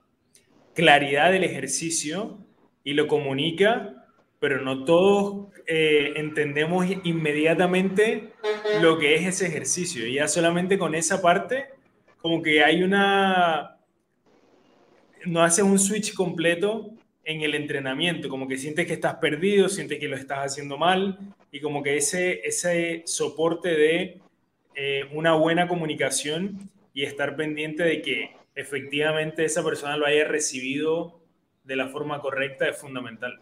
claridad 0.74 1.32
del 1.32 1.46
ejercicio 1.46 2.38
y 2.84 2.94
lo 2.94 3.08
comunica, 3.08 3.97
pero 4.40 4.62
no 4.62 4.84
todos 4.84 5.48
eh, 5.66 6.14
entendemos 6.16 6.86
inmediatamente 7.04 8.34
lo 8.82 8.98
que 9.00 9.16
es 9.16 9.26
ese 9.28 9.48
ejercicio. 9.48 10.06
Y 10.06 10.16
ya 10.16 10.28
solamente 10.28 10.78
con 10.78 10.96
esa 10.96 11.22
parte, 11.22 11.66
como 12.22 12.42
que 12.42 12.64
hay 12.64 12.84
una... 12.84 13.78
No 15.26 15.42
haces 15.42 15.64
un 15.64 15.80
switch 15.80 16.14
completo 16.14 16.92
en 17.26 17.42
el 17.42 17.56
entrenamiento, 17.56 18.30
como 18.30 18.48
que 18.48 18.58
sientes 18.58 18.88
que 18.88 18.94
estás 18.94 19.16
perdido, 19.16 19.68
sientes 19.68 20.00
que 20.00 20.08
lo 20.08 20.16
estás 20.16 20.54
haciendo 20.54 20.78
mal 20.78 21.20
y 21.52 21.60
como 21.60 21.84
que 21.84 21.98
ese, 21.98 22.40
ese 22.48 23.04
soporte 23.06 23.76
de 23.76 24.20
eh, 24.76 25.10
una 25.12 25.34
buena 25.34 25.68
comunicación 25.68 26.70
y 26.94 27.04
estar 27.04 27.36
pendiente 27.36 27.84
de 27.84 28.02
que 28.02 28.36
efectivamente 28.56 29.44
esa 29.44 29.62
persona 29.64 29.98
lo 29.98 30.06
haya 30.06 30.24
recibido 30.24 31.20
de 31.66 31.76
la 31.76 31.90
forma 31.90 32.22
correcta 32.22 32.70
es 32.70 32.78
fundamental. 32.78 33.42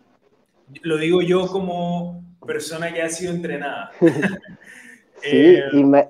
Lo 0.82 0.98
digo 0.98 1.22
yo 1.22 1.48
como 1.48 2.24
persona 2.46 2.94
que 2.94 3.02
ha 3.02 3.10
sido 3.10 3.34
entrenada. 3.34 3.92
sí, 5.22 5.58
eh, 5.58 6.10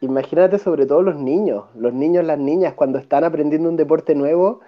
imagínate 0.00 0.58
sobre 0.58 0.86
todo 0.86 1.02
los 1.02 1.16
niños, 1.16 1.64
los 1.76 1.92
niños, 1.92 2.24
las 2.24 2.38
niñas, 2.38 2.74
cuando 2.74 2.98
están 2.98 3.24
aprendiendo 3.24 3.68
un 3.68 3.76
deporte 3.76 4.14
nuevo, 4.14 4.60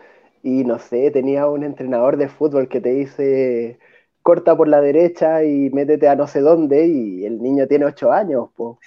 y 0.43 0.65
no 0.65 0.79
sé, 0.79 1.11
tenía 1.11 1.47
un 1.47 1.65
entrenador 1.65 2.17
de 2.17 2.29
fútbol 2.29 2.69
que 2.69 2.81
te 2.81 2.91
dice 2.91 3.79
corta 4.23 4.57
por 4.57 4.69
la 4.69 4.81
derecha 4.81 5.45
y 5.45 5.71
métete 5.71 6.09
a 6.09 6.15
no 6.15 6.27
sé 6.27 6.41
dónde 6.41 6.87
y 6.87 7.25
el 7.25 7.43
niño 7.43 7.67
tiene 7.67 7.87
ocho 7.87 8.13
años, 8.13 8.51
pues. 8.57 8.79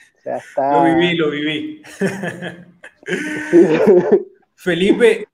Lo 0.58 0.84
viví, 0.84 1.16
lo 1.16 1.30
viví. 1.30 1.84
Felipe, 4.56 5.28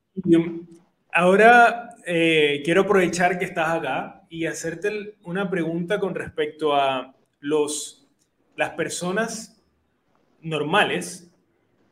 ahora 1.14 1.91
eh, 2.06 2.62
quiero 2.64 2.82
aprovechar 2.82 3.38
que 3.38 3.46
estás 3.46 3.70
acá 3.70 4.26
y 4.30 4.46
hacerte 4.46 5.16
una 5.24 5.50
pregunta 5.50 6.00
con 6.00 6.16
respecto 6.16 6.74
a 6.74 7.16
los, 7.40 8.08
las 8.56 8.72
personas 8.72 9.62
normales 10.42 11.32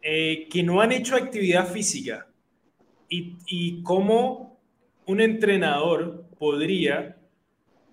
eh, 0.02 0.48
que 0.50 0.63
no 0.63 0.82
han 0.82 0.91
hecho 0.91 1.15
actividad 1.15 1.67
física 1.67 2.28
y, 3.10 3.82
cómo 3.82 4.60
un 5.06 5.19
entrenador 5.19 6.26
podría 6.38 7.17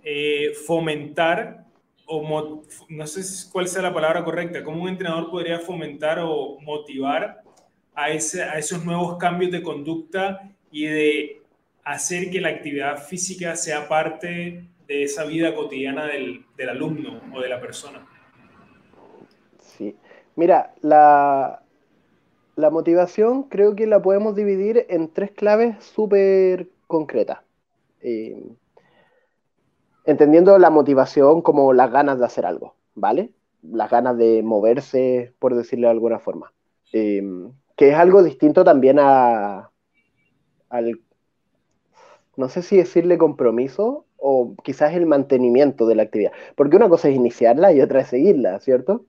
eh, 0.02 0.52
fomentar 0.66 1.64
o 2.06 2.62
no 2.88 3.06
sé 3.06 3.48
cuál 3.50 3.66
sea 3.66 3.82
la 3.82 3.94
palabra 3.94 4.22
correcta, 4.22 4.62
cómo 4.62 4.82
un 4.82 4.90
entrenador 4.90 5.30
podría 5.30 5.58
fomentar 5.58 6.20
o 6.20 6.58
motivar 6.60 7.42
a, 7.94 8.10
ese, 8.10 8.42
a 8.42 8.58
esos 8.58 8.84
nuevos 8.84 9.16
cambios 9.16 9.50
de 9.50 9.62
conducta 9.62 10.52
y 10.70 10.84
de 10.84 11.42
hacer 11.86 12.30
que 12.30 12.40
la 12.40 12.48
actividad 12.48 12.98
física 12.98 13.54
sea 13.54 13.88
parte 13.88 14.68
de 14.88 15.02
esa 15.04 15.24
vida 15.24 15.54
cotidiana 15.54 16.04
del, 16.06 16.44
del 16.56 16.68
alumno 16.68 17.20
o 17.32 17.40
de 17.40 17.48
la 17.48 17.60
persona. 17.60 18.04
Sí, 19.60 19.96
mira, 20.34 20.74
la, 20.82 21.62
la 22.56 22.70
motivación 22.70 23.44
creo 23.44 23.76
que 23.76 23.86
la 23.86 24.02
podemos 24.02 24.34
dividir 24.34 24.84
en 24.88 25.12
tres 25.12 25.30
claves 25.30 25.76
súper 25.84 26.68
concretas. 26.88 27.38
Eh, 28.00 28.42
entendiendo 30.04 30.58
la 30.58 30.70
motivación 30.70 31.40
como 31.40 31.72
las 31.72 31.92
ganas 31.92 32.18
de 32.18 32.24
hacer 32.24 32.46
algo, 32.46 32.74
¿vale? 32.96 33.30
Las 33.62 33.90
ganas 33.90 34.18
de 34.18 34.42
moverse, 34.42 35.34
por 35.38 35.54
decirlo 35.54 35.86
de 35.86 35.92
alguna 35.92 36.18
forma. 36.18 36.52
Eh, 36.92 37.22
que 37.76 37.90
es 37.90 37.94
algo 37.94 38.24
distinto 38.24 38.64
también 38.64 38.98
a, 38.98 39.70
al, 40.68 41.00
no 42.36 42.48
sé 42.48 42.62
si 42.62 42.76
decirle 42.76 43.18
compromiso 43.18 44.06
o 44.18 44.54
quizás 44.62 44.94
el 44.94 45.06
mantenimiento 45.06 45.86
de 45.86 45.94
la 45.94 46.02
actividad. 46.04 46.32
Porque 46.54 46.76
una 46.76 46.88
cosa 46.88 47.08
es 47.08 47.16
iniciarla 47.16 47.72
y 47.72 47.80
otra 47.80 48.00
es 48.00 48.08
seguirla, 48.08 48.58
¿cierto? 48.60 49.06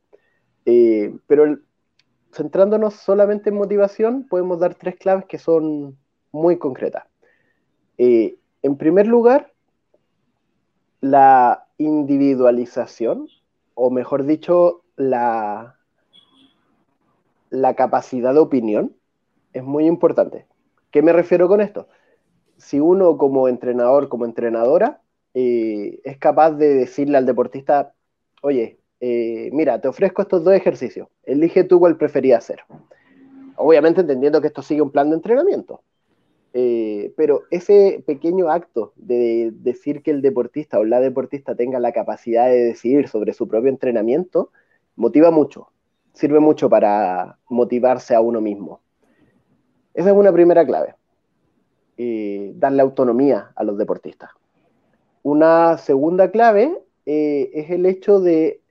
Eh, 0.66 1.16
pero 1.28 1.58
centrándonos 2.34 2.94
solamente 2.96 3.50
en 3.50 3.56
motivación, 3.56 4.28
podemos 4.28 4.60
dar 4.60 4.76
tres 4.76 4.96
claves 4.96 5.26
que 5.26 5.38
son 5.38 5.98
muy 6.32 6.58
concretas. 6.58 7.06
Eh, 7.98 8.36
en 8.62 8.78
primer 8.78 9.08
lugar, 9.08 9.52
la 11.02 11.68
individualización, 11.78 13.28
o 13.76 13.90
mejor 13.90 14.26
dicho, 14.26 14.84
la, 14.96 15.78
la 17.50 17.76
capacidad 17.76 18.34
de 18.34 18.40
opinión, 18.40 18.96
es 19.54 19.63
muy 19.63 19.86
importante. 19.86 20.46
¿Qué 20.92 21.02
me 21.02 21.13
refiero 21.13 21.48
con 21.48 21.62
esto? 21.62 21.88
Si 22.58 22.80
uno 22.80 23.17
como 23.17 23.48
entrenador, 23.48 24.10
como 24.10 24.26
entrenadora, 24.26 25.02
eh, 25.34 26.00
es 26.04 26.17
capaz 26.17 26.52
de 26.52 26.74
decirle 26.74 27.17
al 27.17 27.26
deportista, 27.26 27.93
oye, 28.41 28.80
eh, 29.00 29.50
mira, 29.54 29.80
te 29.80 29.88
ofrezco 29.88 30.22
estos 30.22 30.43
dos 30.43 30.54
ejercicios, 30.54 31.08
elige 31.24 31.63
tú 31.63 31.80
cuál 31.80 31.98
preferías 31.98 32.43
hacer. 32.43 32.62
Obviamente 33.56 34.02
entendiendo 34.02 34.41
que 34.41 34.48
esto 34.48 34.62
sigue 34.62 34.82
un 34.82 34.91
plan 34.91 35.10
de 35.10 35.15
entrenamiento. 35.17 35.82
Eh, 36.54 37.13
pero 37.15 37.43
ese 37.52 38.04
pequeño 38.08 38.50
acto 38.50 38.93
de 38.96 39.52
decir 39.54 40.02
que 40.02 40.10
el 40.10 40.24
deportista 40.24 40.80
o 40.80 40.86
la 40.86 41.00
deportista 41.00 41.56
tenga 41.56 41.80
la 41.80 41.91
capacidad 41.91 42.48
de 42.48 42.63
decidir 42.63 43.08
sobre 43.08 43.34
su 43.34 43.48
propio 43.48 43.70
entrenamiento, 43.70 44.52
motiva 44.96 45.30
mucho, 45.30 45.70
sirve 46.13 46.39
mucho 46.39 46.67
para 46.70 47.38
motivarse 47.48 48.15
a 48.15 48.22
uno 48.22 48.41
mismo. 48.41 48.82
Esa 49.93 50.10
es 50.10 50.15
una 50.15 50.32
primera 50.32 50.65
clave. 50.65 50.96
Eh, 51.98 52.52
darle 52.56 52.82
autonomía 52.82 53.52
a 53.56 53.64
los 53.64 53.78
deportistas. 53.78 54.30
Una 55.24 55.78
segunda 55.78 56.32
clave 56.32 56.78
eh, 57.06 57.50
es 57.54 57.70
el 57.72 57.86
hecho 57.86 58.20
de 58.20 58.62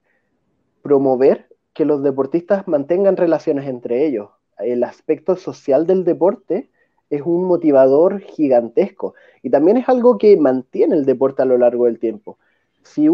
promover 0.83 1.49
que 1.75 1.85
los 1.85 2.03
deportistas 2.03 2.67
mantengan 2.69 3.17
relaciones 3.17 3.67
entre 3.67 4.07
ellos. 4.07 4.31
El 4.59 4.85
aspecto 4.85 5.37
social 5.37 5.87
del 5.87 6.05
deporte 6.05 6.71
es 7.11 7.23
un 7.23 7.45
motivador 7.45 8.21
gigantesco 8.21 9.15
y 9.43 9.51
también 9.51 9.77
es 9.77 9.89
algo 9.89 10.19
que 10.19 10.37
mantiene 10.37 10.97
el 10.97 11.05
deporte 11.05 11.43
a 11.43 11.47
lo 11.47 11.59
largo 11.59 11.85
del 11.85 11.99
tiempo. 11.99 12.39
Si 12.83 13.09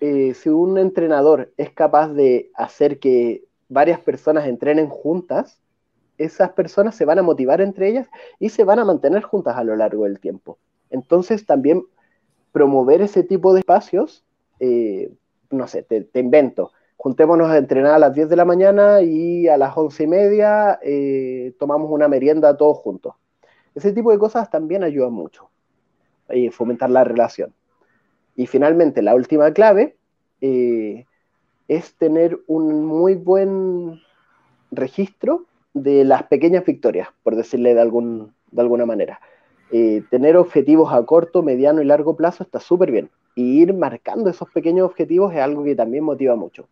eh, 0.00 0.34
si 0.34 0.48
un 0.48 0.78
entrenador 0.78 1.52
es 1.56 1.70
capaz 1.70 2.08
de 2.08 2.50
hacer 2.54 3.00
que 3.00 3.44
varias 3.68 3.98
personas 4.00 4.46
entrenen 4.46 4.88
juntas, 4.88 5.60
esas 6.18 6.50
personas 6.50 6.94
se 6.94 7.04
van 7.04 7.18
a 7.18 7.22
motivar 7.22 7.60
entre 7.60 7.88
ellas 7.88 8.08
y 8.38 8.50
se 8.50 8.64
van 8.64 8.78
a 8.78 8.84
mantener 8.84 9.22
juntas 9.22 9.56
a 9.56 9.64
lo 9.64 9.76
largo 9.76 10.04
del 10.04 10.20
tiempo. 10.20 10.58
Entonces 10.90 11.46
también 11.46 11.84
promover 12.52 13.00
ese 13.00 13.22
tipo 13.22 13.54
de 13.54 13.60
espacios, 13.60 14.24
eh, 14.60 15.12
no 15.50 15.66
sé, 15.68 15.82
te, 15.82 16.20
invento, 16.20 16.72
juntémonos 16.96 17.48
a 17.50 17.58
entrenar 17.58 17.94
a 17.94 17.98
las 17.98 18.14
10 18.14 18.28
de 18.28 18.36
la 18.36 18.44
mañana 18.44 19.00
y 19.00 19.48
a 19.48 19.56
las 19.56 19.76
11 19.76 20.02
y 20.02 20.06
media 20.06 20.78
eh, 20.82 21.54
tomamos 21.58 21.90
una 21.90 22.08
merienda 22.08 22.56
todos 22.56 22.78
juntos. 22.78 23.14
Ese 23.74 23.92
tipo 23.92 24.10
de 24.10 24.18
cosas 24.18 24.50
también 24.50 24.82
ayudan 24.82 25.12
mucho 25.12 25.50
y 26.30 26.50
fomentar 26.50 26.90
la 26.90 27.04
relación. 27.04 27.54
Y 28.34 28.46
finalmente, 28.46 29.02
la 29.02 29.14
última 29.14 29.52
clave 29.52 29.96
eh, 30.40 31.06
es 31.68 31.94
tener 31.94 32.38
un 32.46 32.84
muy 32.84 33.14
buen 33.14 34.00
registro 34.70 35.47
de 35.74 36.04
las 36.04 36.24
pequeñas 36.24 36.64
victorias, 36.64 37.08
por 37.22 37.36
decirle 37.36 37.74
de, 37.74 37.80
algún, 37.80 38.34
de 38.50 38.62
alguna 38.62 38.86
manera. 38.86 39.20
Eh, 39.70 40.02
tener 40.10 40.36
objetivos 40.36 40.92
a 40.92 41.04
corto, 41.04 41.42
mediano 41.42 41.82
y 41.82 41.84
largo 41.84 42.16
plazo 42.16 42.42
está 42.42 42.60
súper 42.60 42.90
bien. 42.90 43.10
Y 43.34 43.62
ir 43.62 43.74
marcando 43.74 44.30
esos 44.30 44.50
pequeños 44.50 44.86
objetivos 44.86 45.32
es 45.32 45.40
algo 45.40 45.64
que 45.64 45.74
también 45.74 46.04
motiva 46.04 46.36
mucho. 46.36 46.68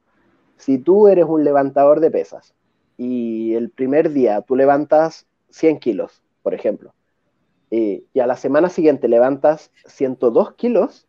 Si 0.56 0.78
tú 0.78 1.08
eres 1.08 1.26
un 1.26 1.44
levantador 1.44 2.00
de 2.00 2.10
pesas 2.10 2.54
y 2.96 3.54
el 3.54 3.70
primer 3.70 4.10
día 4.10 4.40
tú 4.40 4.56
levantas 4.56 5.26
100 5.50 5.78
kilos, 5.78 6.22
por 6.42 6.54
ejemplo, 6.54 6.94
eh, 7.70 8.04
y 8.12 8.20
a 8.20 8.26
la 8.26 8.36
semana 8.36 8.68
siguiente 8.68 9.08
levantas 9.08 9.70
102 9.84 10.54
kilos, 10.54 11.06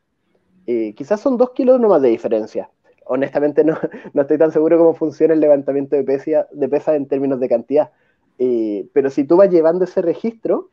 eh, 0.66 0.94
quizás 0.96 1.22
son 1.22 1.38
2 1.38 1.52
kilos 1.52 1.80
nomás 1.80 2.02
de 2.02 2.10
diferencia. 2.10 2.70
Honestamente 3.08 3.64
no, 3.64 3.78
no, 4.14 4.22
estoy 4.22 4.38
tan 4.38 4.52
seguro 4.52 4.78
cómo 4.78 4.94
funciona 4.94 5.34
el 5.34 5.40
levantamiento 5.40 5.96
de 5.96 6.04
pesas 6.04 6.48
de 6.52 6.70
pesa 6.70 6.96
en 6.96 7.08
términos 7.08 7.40
de 7.40 7.50
cantidad. 7.50 7.92
pero 8.94 9.10
si 9.10 9.24
tú 9.24 9.38
vas 9.38 9.50
llevando 9.50 9.86
ese 9.86 10.02
registro, 10.02 10.70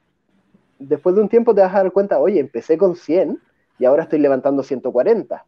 después 0.78 1.14
de 1.16 1.22
un 1.22 1.28
tiempo 1.28 1.54
te 1.54 1.60
vas 1.60 1.74
a 1.74 1.78
dar 1.78 1.92
cuenta, 1.92 2.18
oye, 2.18 2.40
empecé 2.40 2.76
con 2.78 2.96
100 2.96 3.40
y 3.78 3.84
ahora 3.84 4.04
estoy 4.04 4.18
levantando 4.18 4.62
140. 4.62 5.44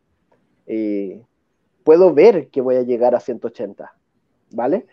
Eh, 0.67 1.23
puedo 1.85 2.13
ver 2.13 2.49
que 2.49 2.61
voy 2.61 2.77
a 2.77 2.83
llegar 2.83 3.15
a 3.15 3.21
180, 3.21 3.95
¿vale? 4.51 4.87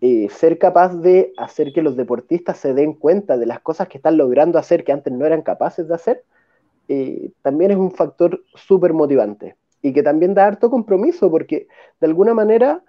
Eh, 0.00 0.28
ser 0.30 0.58
capaz 0.58 0.96
de 0.96 1.32
hacer 1.36 1.72
que 1.72 1.82
los 1.82 1.96
deportistas 1.96 2.58
se 2.58 2.74
den 2.74 2.94
cuenta 2.94 3.36
de 3.36 3.46
las 3.46 3.60
cosas 3.60 3.88
que 3.88 3.98
están 3.98 4.16
logrando 4.16 4.58
hacer 4.58 4.82
que 4.82 4.92
antes 4.92 5.12
no 5.12 5.24
eran 5.24 5.42
capaces 5.42 5.86
de 5.86 5.94
hacer, 5.94 6.24
eh, 6.88 7.30
también 7.42 7.70
es 7.70 7.76
un 7.76 7.92
factor 7.92 8.42
súper 8.54 8.92
motivante 8.92 9.54
y 9.82 9.92
que 9.92 10.02
también 10.02 10.34
da 10.34 10.46
harto 10.46 10.70
compromiso 10.70 11.30
porque 11.30 11.66
de 12.00 12.06
alguna 12.06 12.32
manera 12.32 12.82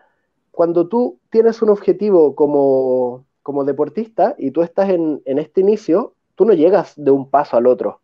cuando 0.52 0.88
tú 0.88 1.20
tienes 1.32 1.62
un 1.64 1.70
objetivo 1.70 2.36
como, 2.36 3.26
como 3.42 3.66
deportista 3.66 4.36
y 4.38 4.52
tú 4.52 4.62
estás 4.62 4.90
en, 4.92 5.22
en 5.26 5.40
este 5.40 5.62
inicio, 5.62 6.14
tú 6.36 6.46
no 6.46 6.54
llegas 6.54 6.94
de 6.96 7.10
un 7.10 7.28
paso 7.28 7.58
al 7.58 7.66
otro, 7.66 8.02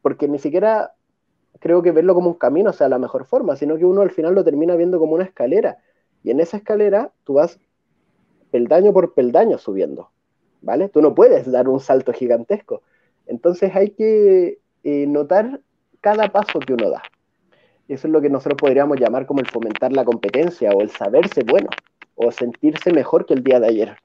porque 0.00 0.26
ni 0.26 0.38
siquiera 0.38 0.94
creo 1.58 1.82
que 1.82 1.92
verlo 1.92 2.14
como 2.14 2.30
un 2.30 2.38
camino 2.38 2.72
sea 2.72 2.88
la 2.88 2.98
mejor 2.98 3.26
forma, 3.26 3.54
sino 3.54 3.76
que 3.76 3.84
uno 3.84 4.00
al 4.00 4.10
final 4.10 4.34
lo 4.34 4.42
termina 4.44 4.76
viendo 4.76 4.98
como 4.98 5.12
una 5.12 5.24
escalera. 5.24 5.76
Y 6.24 6.30
en 6.30 6.40
esa 6.40 6.56
escalera 6.56 7.12
tú 7.24 7.34
vas 7.34 7.60
peldaño 8.50 8.94
por 8.94 9.12
peldaño 9.12 9.58
subiendo, 9.58 10.10
¿vale? 10.62 10.88
Tú 10.88 11.02
no 11.02 11.14
puedes 11.14 11.50
dar 11.50 11.68
un 11.68 11.80
salto 11.80 12.14
gigantesco. 12.14 12.82
Entonces 13.26 13.76
hay 13.76 13.90
que 13.90 14.58
eh, 14.84 15.06
notar 15.06 15.60
cada 16.00 16.28
paso 16.32 16.60
que 16.60 16.72
uno 16.72 16.88
da. 16.88 17.02
Eso 17.90 18.06
es 18.06 18.12
lo 18.12 18.20
que 18.20 18.30
nosotros 18.30 18.56
podríamos 18.56 19.00
llamar 19.00 19.26
como 19.26 19.40
el 19.40 19.48
fomentar 19.48 19.92
la 19.92 20.04
competencia 20.04 20.70
o 20.70 20.80
el 20.80 20.90
saberse 20.90 21.42
bueno 21.42 21.68
o 22.14 22.30
sentirse 22.30 22.92
mejor 22.92 23.26
que 23.26 23.34
el 23.34 23.42
día 23.42 23.58
de 23.58 23.66
ayer. 23.66 23.96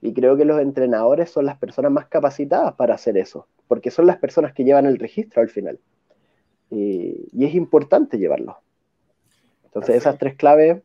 Y 0.00 0.14
creo 0.14 0.36
que 0.36 0.44
los 0.44 0.60
entrenadores 0.60 1.28
son 1.30 1.44
las 1.44 1.58
personas 1.58 1.90
más 1.90 2.06
capacitadas 2.06 2.74
para 2.74 2.94
hacer 2.94 3.18
eso, 3.18 3.48
porque 3.66 3.90
son 3.90 4.06
las 4.06 4.18
personas 4.18 4.52
que 4.52 4.62
llevan 4.62 4.86
el 4.86 5.00
registro 5.00 5.42
al 5.42 5.48
final. 5.48 5.80
Y, 6.70 7.44
es 7.44 7.52
importante 7.56 8.16
llevarlo. 8.16 8.58
Entonces 9.64 9.96
esas 9.96 10.18
tres 10.18 10.36
claves 10.36 10.80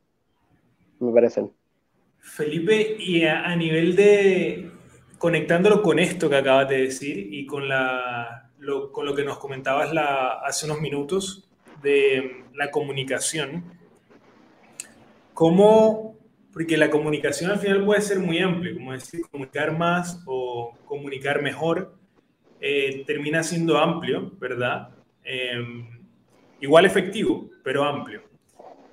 me 1.00 1.14
parecen. 1.14 1.52
Felipe, 2.18 2.96
y 2.98 3.24
a, 3.24 3.56
nivel 3.56 3.96
de, 3.96 4.72
conectándolo 5.20 5.84
con 5.84 6.00
esto 6.00 6.28
que 6.28 6.38
acabas 6.38 6.68
de 6.70 6.82
decir 6.82 7.32
y 7.32 7.46
con, 7.46 7.70
la, 7.70 8.50
lo, 8.58 8.92
con 8.92 9.06
lo 9.06 9.14
que 9.14 9.24
nos 9.24 9.38
comentabas 9.38 9.94
la, 9.94 10.40
hace 10.44 10.66
unos 10.66 10.82
minutos 10.82 11.48
de 11.82 12.44
la 12.54 12.72
comunicación, 12.72 13.64
¿cómo 15.34 16.12
porque 16.54 16.78
la 16.78 16.90
comunicación 16.90 17.52
al 17.52 17.60
final 17.60 17.86
puede 17.86 18.02
ser 18.02 18.20
muy 18.20 18.40
amplia, 18.40 18.74
como 18.74 18.92
decir, 18.92 19.22
comunicar 19.32 19.78
más 19.78 20.22
o 20.26 20.78
comunicar 20.86 21.42
mejor, 21.42 21.96
eh, 22.60 23.04
termina 23.08 23.42
siendo 23.42 23.78
amplio, 23.78 24.32
¿verdad? 24.38 24.90
Em, 25.24 25.88
igual 26.60 26.86
efectivo, 26.86 27.50
pero 27.64 27.84
amplio. 27.84 28.24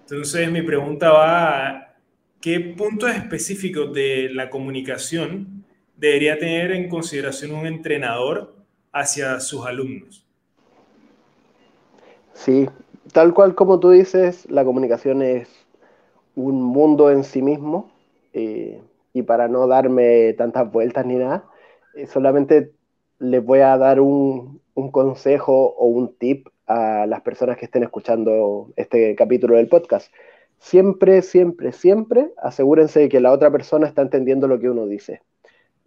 Entonces 0.03 0.51
mi 0.51 0.63
pregunta 0.63 1.11
va 1.11 1.97
qué 2.41 2.61
puntos 2.61 3.11
específicos 3.11 3.93
de 3.93 4.31
la 4.33 4.49
comunicación 4.49 5.65
debería 5.97 6.39
tener 6.39 6.71
en 6.73 6.89
consideración 6.89 7.53
un 7.53 7.67
entrenador 7.67 8.57
hacia 8.93 9.41
sus 9.41 9.67
alumnos. 9.67 10.28
Sí, 12.39 12.69
tal 13.13 13.35
cual 13.35 13.57
como 13.57 13.81
tú 13.81 13.91
dices, 13.91 14.49
la 14.49 14.65
comunicación 14.65 15.23
es 15.23 15.49
un 16.37 16.63
mundo 16.63 17.11
en 17.11 17.25
sí 17.25 17.43
mismo 17.43 17.91
eh, 18.33 18.81
y 19.13 19.23
para 19.23 19.49
no 19.49 19.67
darme 19.67 20.35
tantas 20.35 20.71
vueltas 20.71 21.05
ni 21.05 21.17
nada, 21.17 21.45
eh, 21.97 22.07
solamente 22.07 22.73
les 23.19 23.45
voy 23.45 23.59
a 23.59 23.77
dar 23.77 24.01
un, 24.01 24.61
un, 24.75 24.91
consejo 24.93 25.75
o 25.77 25.87
un 25.89 26.17
tip 26.17 26.47
a 26.69 27.07
las 27.07 27.23
personas 27.23 27.57
que 27.57 27.65
estén 27.65 27.83
escuchando 27.83 28.69
este 28.77 29.17
capítulo 29.17 29.57
del 29.57 29.69
podcast. 29.69 30.13
Siempre, 30.59 31.23
siempre, 31.23 31.73
siempre 31.73 32.31
asegúrense 32.41 33.01
de 33.01 33.09
que 33.09 33.21
la 33.21 33.33
otra 33.33 33.51
persona 33.51 33.89
está 33.89 34.03
entendiendo 34.03 34.47
lo 34.47 34.61
que 34.61 34.71
uno 34.71 34.87
dice. 34.87 35.23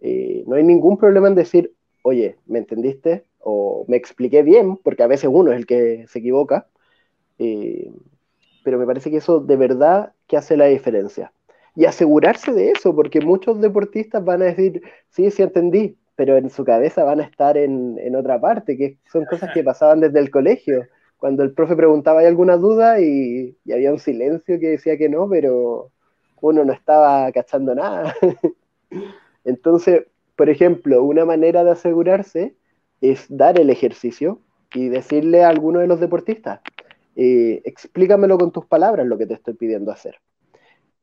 Eh, 0.00 0.44
no 0.46 0.56
hay 0.56 0.64
ningún 0.64 0.98
problema 0.98 1.28
en 1.28 1.34
decir, 1.34 1.72
oye, 2.02 2.36
¿me 2.44 2.58
entendiste? 2.58 3.24
O 3.42 3.84
me 3.88 3.96
expliqué 3.96 4.42
bien, 4.42 4.76
porque 4.76 5.02
a 5.02 5.08
veces 5.08 5.30
uno 5.32 5.52
es 5.52 5.58
el 5.58 5.66
que 5.66 6.06
se 6.08 6.20
equivoca 6.20 6.68
pero 8.64 8.78
me 8.78 8.86
parece 8.86 9.10
que 9.10 9.18
eso 9.18 9.40
de 9.40 9.56
verdad 9.56 10.12
que 10.26 10.36
hace 10.36 10.56
la 10.56 10.66
diferencia. 10.66 11.32
Y 11.74 11.86
asegurarse 11.86 12.52
de 12.52 12.70
eso, 12.70 12.94
porque 12.94 13.20
muchos 13.20 13.60
deportistas 13.60 14.24
van 14.24 14.42
a 14.42 14.46
decir, 14.46 14.82
sí, 15.08 15.30
sí 15.30 15.42
entendí, 15.42 15.96
pero 16.16 16.36
en 16.36 16.50
su 16.50 16.64
cabeza 16.64 17.02
van 17.04 17.20
a 17.20 17.24
estar 17.24 17.56
en, 17.56 17.98
en 17.98 18.14
otra 18.14 18.40
parte, 18.40 18.76
que 18.76 18.98
son 19.10 19.24
cosas 19.24 19.52
que 19.54 19.64
pasaban 19.64 20.00
desde 20.00 20.18
el 20.20 20.30
colegio, 20.30 20.86
cuando 21.16 21.42
el 21.42 21.54
profe 21.54 21.74
preguntaba 21.76 22.20
hay 22.20 22.26
alguna 22.26 22.56
duda 22.56 23.00
y, 23.00 23.56
y 23.64 23.72
había 23.72 23.92
un 23.92 23.98
silencio 23.98 24.58
que 24.60 24.68
decía 24.70 24.98
que 24.98 25.08
no, 25.08 25.28
pero 25.28 25.90
uno 26.40 26.64
no 26.64 26.72
estaba 26.72 27.30
cachando 27.32 27.74
nada. 27.74 28.14
Entonces, 29.44 30.06
por 30.36 30.50
ejemplo, 30.50 31.02
una 31.02 31.24
manera 31.24 31.64
de 31.64 31.70
asegurarse 31.72 32.56
es 33.02 33.26
dar 33.28 33.60
el 33.60 33.68
ejercicio 33.68 34.38
y 34.72 34.88
decirle 34.88 35.44
a 35.44 35.48
alguno 35.48 35.80
de 35.80 35.88
los 35.88 36.00
deportistas, 36.00 36.60
eh, 37.16 37.60
explícamelo 37.64 38.38
con 38.38 38.52
tus 38.52 38.64
palabras 38.64 39.06
lo 39.06 39.18
que 39.18 39.26
te 39.26 39.34
estoy 39.34 39.54
pidiendo 39.54 39.90
hacer. 39.90 40.16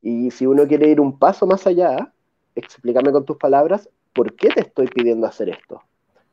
Y 0.01 0.31
si 0.31 0.47
uno 0.47 0.65
quiere 0.65 0.89
ir 0.89 0.99
un 0.99 1.19
paso 1.19 1.45
más 1.45 1.67
allá, 1.67 2.11
explícame 2.55 3.11
con 3.11 3.25
tus 3.25 3.37
palabras 3.37 3.89
por 4.13 4.33
qué 4.35 4.49
te 4.49 4.61
estoy 4.61 4.87
pidiendo 4.87 5.27
hacer 5.27 5.49
esto, 5.49 5.83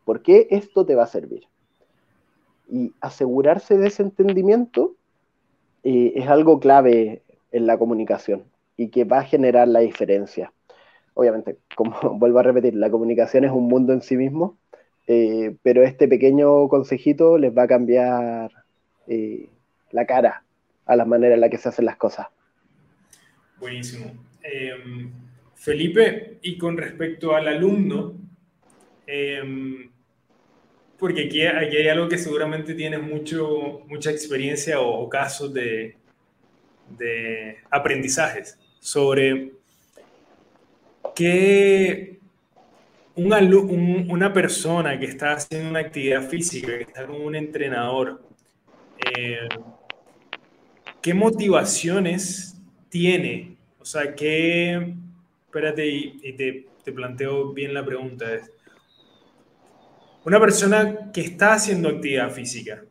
por 0.05 0.23
qué 0.23 0.47
esto 0.51 0.87
te 0.87 0.95
va 0.95 1.03
a 1.03 1.09
servir. 1.09 1.47
Y 2.71 2.93
asegurarse 3.01 3.77
de 3.77 3.89
ese 3.89 4.03
entendimiento 4.03 4.95
eh, 5.83 6.13
es 6.15 6.29
algo 6.29 6.59
clave 6.61 7.23
en 7.51 7.67
la 7.67 7.77
comunicación 7.77 8.45
y 8.77 8.89
que 8.89 9.05
va 9.05 9.19
a 9.19 9.25
generar 9.25 9.67
la 9.67 9.81
diferencia. 9.81 10.53
Obviamente, 11.15 11.59
como 11.75 11.97
vuelvo 12.19 12.39
a 12.39 12.45
repetir, 12.45 12.75
la 12.75 12.91
comunicación 12.91 13.45
es 13.45 13.51
un 13.51 13.67
mundo 13.67 13.93
en 13.93 14.03
sí 14.03 14.17
mismo, 14.17 14.57
eh, 15.07 15.57
pero 15.63 15.83
este 15.83 16.09
pequeño 16.09 16.69
consejito 16.69 17.39
les 17.39 17.57
va 17.57 17.65
a 17.65 17.69
cambiar 17.69 18.51
la 19.93 20.05
cara 20.07 20.43
a 20.87 20.97
la 20.97 21.05
manera 21.05 21.35
en 21.35 21.41
la 21.41 21.49
que 21.49 21.59
se 21.59 21.69
hacen 21.69 21.85
las 21.85 21.97
cosas. 21.97 22.27
Buenísimo. 23.59 24.13
Em, 24.43 25.11
Felipe, 25.55 26.39
y 26.43 26.57
con 26.59 26.77
respecto 26.77 27.35
al 27.35 27.49
alumno, 27.49 28.15
em, 29.07 29.91
porque 30.99 31.27
aquí, 31.27 31.43
hay 31.43 31.89
algo 31.89 32.09
que 32.09 32.19
seguramente 32.19 32.75
tienes 32.75 33.03
mucho, 33.03 33.83
mucha 33.87 34.11
experiencia 34.11 34.81
o, 34.81 35.09
casos 35.09 35.53
de, 35.53 35.97
de 36.99 37.59
aprendizajes 37.71 38.59
sobre 38.81 39.53
que 43.17 43.23
una 43.23 44.33
persona 44.33 44.99
que 44.99 45.07
está 45.07 45.33
haciendo 45.33 45.71
una 45.71 45.81
actividad 45.81 46.29
física, 46.29 46.77
que 46.77 46.83
está 46.83 47.07
con 47.07 47.21
un 47.21 47.35
entrenador, 47.35 48.23
eh, 49.17 49.49
¿qué 51.01 51.15
motivaciones 51.15 52.61
tiene? 52.91 53.57
O 53.81 53.85
sea, 53.85 54.15
¿qué... 54.15 54.95
Espérate 55.47 55.87
y, 55.89 56.33
te, 56.35 56.67
te, 56.85 56.93
planteo 56.93 57.55
bien 57.55 57.73
la 57.73 57.83
pregunta. 57.83 58.27
Una 60.25 60.39
persona 60.39 61.11
que 61.15 61.23
está 61.23 61.55
haciendo 61.55 61.89
actividad 61.89 62.31
física 62.31 62.85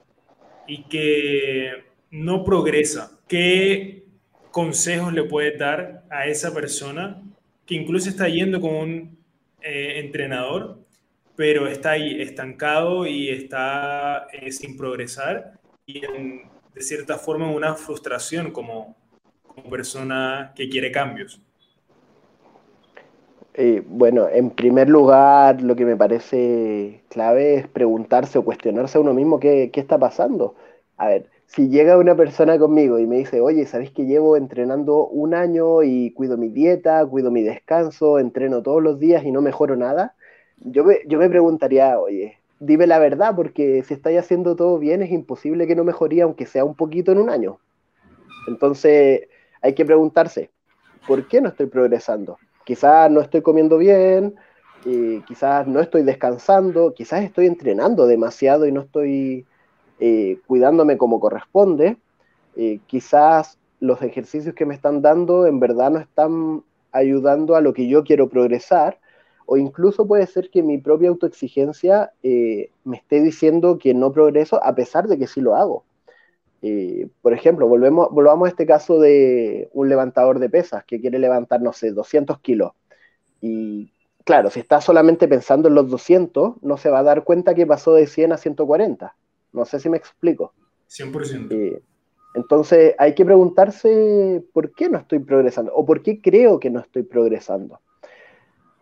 y 0.66 0.84
que 0.86 1.84
no 2.10 2.44
progresa, 2.44 3.20
¿qué 3.28 4.06
consejos 4.50 5.14
le 5.14 5.26
puede 5.26 5.56
dar 5.56 6.06
a 6.10 6.26
esa 6.26 6.52
persona 6.52 7.22
que 7.68 7.76
incluso 7.76 8.10
está 8.10 8.28
yendo 8.28 8.60
con 8.60 8.74
un 8.74 9.15
eh, 9.68 10.00
entrenador, 10.00 10.78
pero 11.36 11.68
está 11.68 11.92
ahí 11.92 12.22
estancado 12.22 13.08
y 13.08 13.30
está 13.30 14.28
eh, 14.32 14.52
sin 14.52 14.78
progresar 14.78 15.60
y 15.88 16.02
de 16.02 16.82
cierta 16.82 17.18
forma 17.18 17.50
una 17.50 17.74
frustración 17.74 18.52
como, 18.52 18.96
como 19.42 19.68
persona 19.68 20.54
que 20.56 20.70
quiere 20.70 20.92
cambios. 20.92 21.42
Eh, 23.56 23.82
bueno, 23.88 24.30
en 24.30 24.52
primer 24.52 24.88
lugar, 24.88 25.64
lo 25.64 25.76
que 25.76 25.86
me 25.86 25.96
parece 25.96 27.02
clave 27.10 27.56
es 27.56 27.68
preguntarse 27.68 28.38
o 28.38 28.46
cuestionarse 28.46 29.00
a 29.00 29.02
uno 29.02 29.16
mismo 29.16 29.40
qué, 29.40 29.72
qué 29.74 29.80
está 29.80 29.98
pasando. 29.98 30.56
A 30.98 31.08
ver, 31.08 31.30
si 31.48 31.70
llega 31.70 31.98
una 31.98 32.16
persona 32.16 32.58
conmigo 32.58 33.00
y 33.00 33.08
me 33.08 33.18
dice, 33.18 33.42
oye, 33.42 33.66
¿sabéis 33.66 33.92
que 33.92 34.06
llevo 34.06 34.36
entrenando 34.36 35.08
un 35.08 35.34
año 35.34 35.84
y 35.84 36.12
cuido 36.12 36.38
mi 36.38 36.50
dieta, 36.50 37.06
cuido 37.06 37.32
mi 37.32 37.44
descanso, 37.44 38.20
entreno 38.20 38.62
todos 38.64 38.82
los 38.82 39.00
días 39.00 39.24
y 39.24 39.32
no 39.32 39.42
mejoro 39.42 39.76
nada? 39.76 40.16
Yo 40.58 40.84
me, 40.84 41.00
yo 41.08 41.20
me 41.20 41.30
preguntaría, 41.30 42.00
oye, 42.00 42.40
dime 42.60 42.88
la 42.88 43.00
verdad, 43.00 43.36
porque 43.36 43.84
si 43.84 43.94
estáis 43.94 44.20
haciendo 44.20 44.56
todo 44.56 44.80
bien, 44.80 45.02
es 45.02 45.12
imposible 45.12 45.68
que 45.68 45.76
no 45.76 45.84
mejoría, 45.84 46.24
aunque 46.24 46.46
sea 46.46 46.66
un 46.66 46.76
poquito 46.76 47.12
en 47.12 47.20
un 47.20 47.30
año. 47.30 47.60
Entonces, 48.48 49.28
hay 49.62 49.74
que 49.74 49.86
preguntarse, 49.86 50.52
¿por 51.08 51.28
qué 51.28 51.42
no 51.42 51.50
estoy 51.50 51.68
progresando? 51.68 52.38
Quizás 52.66 53.10
no 53.12 53.22
estoy 53.22 53.42
comiendo 53.42 53.78
bien, 53.78 54.36
eh, 54.86 55.22
quizás 55.28 55.68
no 55.68 55.80
estoy 55.80 56.04
descansando, 56.04 56.94
quizás 56.94 57.24
estoy 57.24 57.48
entrenando 57.48 58.08
demasiado 58.08 58.66
y 58.66 58.72
no 58.72 58.82
estoy 58.82 59.46
eh, 60.00 60.40
cuidándome 60.46 60.98
como 60.98 61.20
corresponde, 61.22 61.98
eh, 62.58 62.80
quizás 62.86 63.58
los 63.80 64.02
ejercicios 64.02 64.54
que 64.54 64.66
me 64.66 64.76
están 64.76 65.02
dando 65.02 65.48
en 65.48 65.60
verdad 65.60 65.92
no 65.92 66.00
están 66.00 66.64
ayudando 66.92 67.56
a 67.56 67.62
lo 67.62 67.74
que 67.74 67.88
yo 67.88 68.04
quiero 68.04 68.28
progresar, 68.30 69.00
o 69.46 69.58
incluso 69.58 70.08
puede 70.08 70.28
ser 70.28 70.50
que 70.50 70.64
mi 70.64 70.80
propia 70.80 71.10
autoexigencia 71.10 72.12
eh, 72.24 72.72
me 72.84 72.98
esté 72.98 73.22
diciendo 73.22 73.78
que 73.78 73.94
no 73.94 74.12
progreso 74.12 74.62
a 74.64 74.76
pesar 74.76 75.08
de 75.08 75.18
que 75.18 75.28
sí 75.28 75.40
lo 75.42 75.56
hago. 75.56 75.86
por 77.22 77.34
ejemplo, 77.34 77.68
volvemos, 77.68 78.10
volvamos 78.12 78.48
a 78.48 78.50
este 78.50 78.66
caso 78.66 79.00
de 79.00 79.70
un 79.74 79.88
levantador 79.88 80.40
de 80.40 80.50
pesas 80.50 80.84
que 80.86 81.00
quiere 81.00 81.20
levantar, 81.20 81.62
no 81.62 81.74
sé, 81.74 81.92
200 81.92 82.40
kilos. 82.40 82.72
Y 83.42 83.92
claro, 84.26 84.50
si 84.50 84.60
está 84.62 84.82
solamente 84.82 85.28
pensando 85.28 85.70
en 85.70 85.76
los 85.76 85.90
200, 85.90 86.64
no 86.64 86.78
se 86.78 86.90
va 86.90 87.00
a 87.00 87.04
dar 87.04 87.24
cuenta 87.24 87.54
que 87.56 87.68
pasó 87.68 87.94
de 87.94 88.08
100 88.08 88.34
a 88.34 88.38
140 88.38 89.16
no 89.56 89.66
sé 89.66 89.80
si 89.80 89.90
me 89.90 89.98
explico. 89.98 90.54
100%. 90.90 91.52
Eh, 91.52 91.82
entonces 92.36 92.94
hay 92.98 93.16
que 93.16 93.26
preguntarse 93.26 94.44
por 94.54 94.74
qué 94.74 94.90
no 94.90 94.98
estoy 94.98 95.20
progresando 95.20 95.74
o 95.74 95.86
por 95.86 96.04
qué 96.04 96.22
creo 96.22 96.60
que 96.60 96.70
no 96.70 96.82
estoy 96.82 97.04
progresando. 97.04 97.80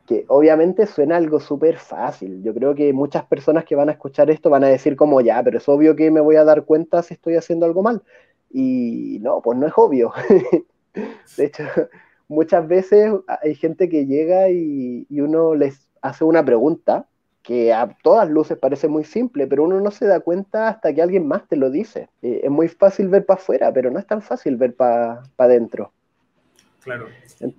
Que 0.07 0.25
obviamente 0.27 0.85
suena 0.85 1.15
algo 1.15 1.39
súper 1.39 1.77
fácil. 1.77 2.43
Yo 2.43 2.53
creo 2.53 2.75
que 2.75 2.91
muchas 2.91 3.23
personas 3.25 3.63
que 3.63 3.75
van 3.75 3.89
a 3.89 3.93
escuchar 3.93 4.29
esto 4.29 4.49
van 4.49 4.63
a 4.63 4.67
decir 4.67 4.95
como 4.95 5.21
ya, 5.21 5.41
pero 5.43 5.59
es 5.59 5.69
obvio 5.69 5.95
que 5.95 6.11
me 6.11 6.19
voy 6.19 6.35
a 6.35 6.43
dar 6.43 6.65
cuenta 6.65 7.03
si 7.03 7.13
estoy 7.13 7.35
haciendo 7.35 7.65
algo 7.65 7.83
mal. 7.83 8.01
Y 8.49 9.19
no, 9.21 9.41
pues 9.41 9.57
no 9.57 9.67
es 9.67 9.73
obvio. 9.75 10.11
de 11.37 11.45
hecho, 11.45 11.63
muchas 12.27 12.67
veces 12.67 13.13
hay 13.27 13.55
gente 13.55 13.87
que 13.87 14.05
llega 14.05 14.49
y 14.49 15.05
uno 15.09 15.55
les 15.55 15.87
hace 16.01 16.25
una 16.25 16.43
pregunta 16.43 17.07
que 17.43 17.73
a 17.73 17.89
todas 18.01 18.29
luces 18.29 18.57
parece 18.57 18.87
muy 18.87 19.03
simple, 19.03 19.45
pero 19.47 19.65
uno 19.65 19.81
no 19.81 19.91
se 19.91 20.07
da 20.07 20.21
cuenta 20.21 20.69
hasta 20.69 20.93
que 20.93 21.01
alguien 21.01 21.27
más 21.27 21.45
te 21.47 21.57
lo 21.57 21.69
dice. 21.69 22.09
Eh, 22.21 22.41
es 22.43 22.49
muy 22.49 22.69
fácil 22.69 23.09
ver 23.09 23.25
para 23.25 23.39
afuera, 23.39 23.71
pero 23.73 23.91
no 23.91 23.99
es 23.99 24.07
tan 24.07 24.21
fácil 24.21 24.55
ver 24.55 24.75
para 24.75 25.23
adentro. 25.37 25.91
Claro. 26.81 27.07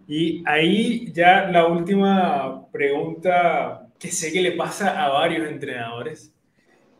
Y 0.08 0.42
ahí 0.46 1.12
ya 1.12 1.48
la 1.50 1.66
última 1.66 2.66
pregunta 2.72 3.86
que 3.98 4.08
sé 4.10 4.32
que 4.32 4.40
le 4.40 4.52
pasa 4.52 5.04
a 5.04 5.10
varios 5.10 5.48
entrenadores 5.48 6.34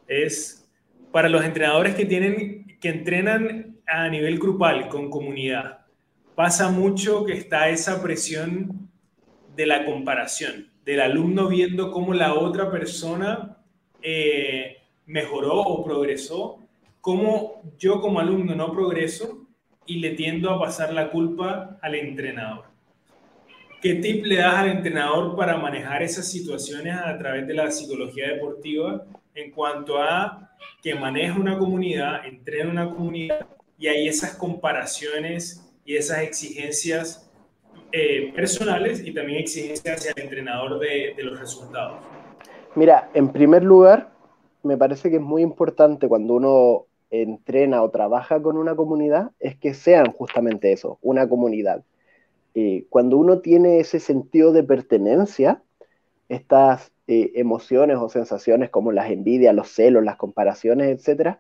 es 0.07 0.69
para 1.11 1.29
los 1.29 1.45
entrenadores 1.45 1.95
que 1.95 2.05
tienen 2.05 2.79
que 2.81 2.89
entrenan 2.91 3.79
a 3.87 4.09
nivel 4.09 4.39
grupal 4.39 4.89
con 4.89 5.09
comunidad. 5.09 5.87
Pasa 6.35 6.71
mucho 6.71 7.25
que 7.25 7.33
está 7.33 7.71
esa 7.71 8.03
presión 8.03 8.91
de 9.57 9.67
la 9.67 9.87
comparación 9.87 10.74
del 10.85 11.01
alumno 11.01 11.49
viendo 11.49 11.91
cómo 11.91 12.13
la 12.15 12.35
otra 12.35 12.71
persona 12.71 13.59
eh, 14.03 14.77
mejoró 15.07 15.61
o 15.61 15.85
progresó, 15.85 16.59
cómo 17.01 17.63
yo 17.79 18.01
como 18.01 18.21
alumno 18.21 18.55
no 18.55 18.73
progreso 18.73 19.47
y 19.87 19.97
le 19.99 20.11
tiendo 20.11 20.51
a 20.51 20.59
pasar 20.59 20.93
la 20.93 21.11
culpa 21.11 21.79
al 21.83 21.95
entrenador. 21.95 22.67
¿Qué 23.81 23.95
tip 23.97 24.25
le 24.25 24.37
das 24.37 24.55
al 24.55 24.71
entrenador 24.71 25.37
para 25.37 25.59
manejar 25.59 26.03
esas 26.03 26.31
situaciones 26.31 26.97
a 26.97 27.19
través 27.19 27.47
de 27.47 27.55
la 27.55 27.71
psicología 27.71 28.29
deportiva 28.29 29.05
en 29.35 29.51
cuanto 29.51 30.01
a 30.03 30.51
que 30.83 30.95
maneja 30.95 31.39
una 31.39 31.59
comunidad, 31.59 32.25
entrena 32.27 32.71
una 32.71 32.95
comunidad 32.95 33.47
y 33.79 33.89
hay 33.89 34.09
esas 34.09 34.37
comparaciones 34.37 35.71
y 35.85 35.97
esas 35.97 36.21
exigencias 36.21 37.24
eh, 37.97 38.33
personales 38.35 39.07
y 39.07 39.15
también 39.15 39.39
exigencias 39.39 39.99
hacia 39.99 40.13
el 40.17 40.25
entrenador 40.25 40.81
de, 40.81 41.15
los 41.19 41.39
resultados? 41.39 41.99
Mira, 42.75 43.09
en 43.15 43.29
primer 43.29 43.63
lugar, 43.63 44.11
me 44.65 44.77
parece 44.77 45.11
que 45.11 45.17
es 45.17 45.23
muy 45.23 45.43
importante 45.43 46.09
cuando 46.09 46.35
uno 46.35 46.87
entrena 47.11 47.85
o 47.85 47.91
trabaja 47.91 48.43
con 48.43 48.57
una 48.57 48.75
comunidad, 48.75 49.31
es 49.39 49.57
que 49.57 49.75
sean 49.75 50.11
justamente 50.11 50.73
eso, 50.73 50.99
una 51.03 51.29
comunidad. 51.29 51.85
Eh, 52.57 52.85
cuando 52.91 53.17
uno 53.17 53.39
tiene 53.39 53.79
ese 53.79 54.01
sentido 54.01 54.51
de 54.51 54.65
pertenencia, 54.65 55.63
estas 56.29 56.91
eh, 57.07 57.31
emociones 57.37 57.99
o 57.99 58.09
sensaciones 58.09 58.71
como 58.71 58.91
las 58.91 59.09
envidias, 59.09 59.55
los 59.55 59.69
celos, 59.69 60.03
las 60.03 60.17
comparaciones, 60.17 60.89
etcétera, 60.89 61.39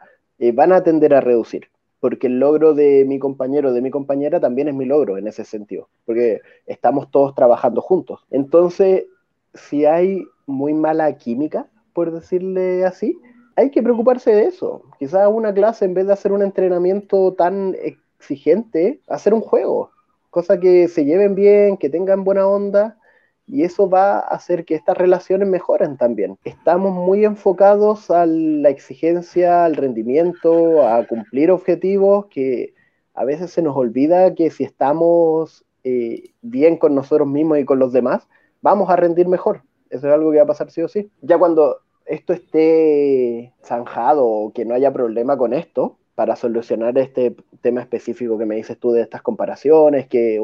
van 0.52 0.72
a 0.72 0.84
tender 0.84 1.14
a 1.14 1.20
reducir 1.20 1.68
porque 2.04 2.26
el 2.26 2.38
logro 2.38 2.74
de 2.74 3.06
mi 3.06 3.18
compañero, 3.18 3.72
de 3.72 3.80
mi 3.80 3.90
compañera, 3.90 4.38
también 4.38 4.68
es 4.68 4.74
mi 4.74 4.84
logro 4.84 5.16
en 5.16 5.26
ese 5.26 5.42
sentido, 5.42 5.88
porque 6.04 6.42
estamos 6.66 7.10
todos 7.10 7.34
trabajando 7.34 7.80
juntos. 7.80 8.20
Entonces, 8.30 9.06
si 9.54 9.86
hay 9.86 10.22
muy 10.44 10.74
mala 10.74 11.16
química, 11.16 11.66
por 11.94 12.12
decirle 12.12 12.84
así, 12.84 13.16
hay 13.56 13.70
que 13.70 13.82
preocuparse 13.82 14.34
de 14.34 14.44
eso. 14.44 14.82
Quizás 14.98 15.30
una 15.32 15.54
clase, 15.54 15.86
en 15.86 15.94
vez 15.94 16.06
de 16.06 16.12
hacer 16.12 16.32
un 16.32 16.42
entrenamiento 16.42 17.32
tan 17.32 17.74
exigente, 17.80 19.00
hacer 19.08 19.32
un 19.32 19.40
juego, 19.40 19.90
cosa 20.28 20.60
que 20.60 20.88
se 20.88 21.06
lleven 21.06 21.34
bien, 21.34 21.78
que 21.78 21.88
tengan 21.88 22.22
buena 22.22 22.46
onda 22.46 22.98
y 23.46 23.64
eso 23.64 23.88
va 23.88 24.18
a 24.18 24.20
hacer 24.20 24.64
que 24.64 24.74
estas 24.74 24.96
relaciones 24.96 25.48
mejoren 25.48 25.96
también. 25.96 26.38
Estamos 26.44 26.94
muy 26.94 27.24
enfocados 27.24 28.10
a 28.10 28.26
la 28.26 28.70
exigencia, 28.70 29.64
al 29.64 29.76
rendimiento, 29.76 30.86
a 30.88 31.06
cumplir 31.06 31.50
objetivos 31.50 32.26
que 32.26 32.74
a 33.14 33.24
veces 33.24 33.50
se 33.50 33.62
nos 33.62 33.76
olvida 33.76 34.34
que 34.34 34.50
si 34.50 34.64
estamos 34.64 35.64
eh, 35.84 36.30
bien 36.42 36.76
con 36.78 36.94
nosotros 36.94 37.28
mismos 37.28 37.58
y 37.58 37.64
con 37.64 37.78
los 37.78 37.92
demás, 37.92 38.26
vamos 38.62 38.90
a 38.90 38.96
rendir 38.96 39.28
mejor. 39.28 39.62
Eso 39.90 40.08
es 40.08 40.14
algo 40.14 40.30
que 40.30 40.38
va 40.38 40.44
a 40.44 40.48
pasar 40.48 40.70
sí 40.70 40.82
o 40.82 40.88
sí. 40.88 41.10
Ya 41.20 41.38
cuando 41.38 41.78
esto 42.06 42.32
esté 42.32 43.52
zanjado 43.62 44.26
o 44.26 44.52
que 44.52 44.64
no 44.64 44.74
haya 44.74 44.92
problema 44.92 45.36
con 45.36 45.52
esto, 45.52 45.98
para 46.14 46.36
solucionar 46.36 46.96
este 46.98 47.34
tema 47.60 47.80
específico 47.80 48.38
que 48.38 48.46
me 48.46 48.56
dices 48.56 48.78
tú 48.78 48.92
de 48.92 49.02
estas 49.02 49.22
comparaciones, 49.22 50.06
que, 50.06 50.40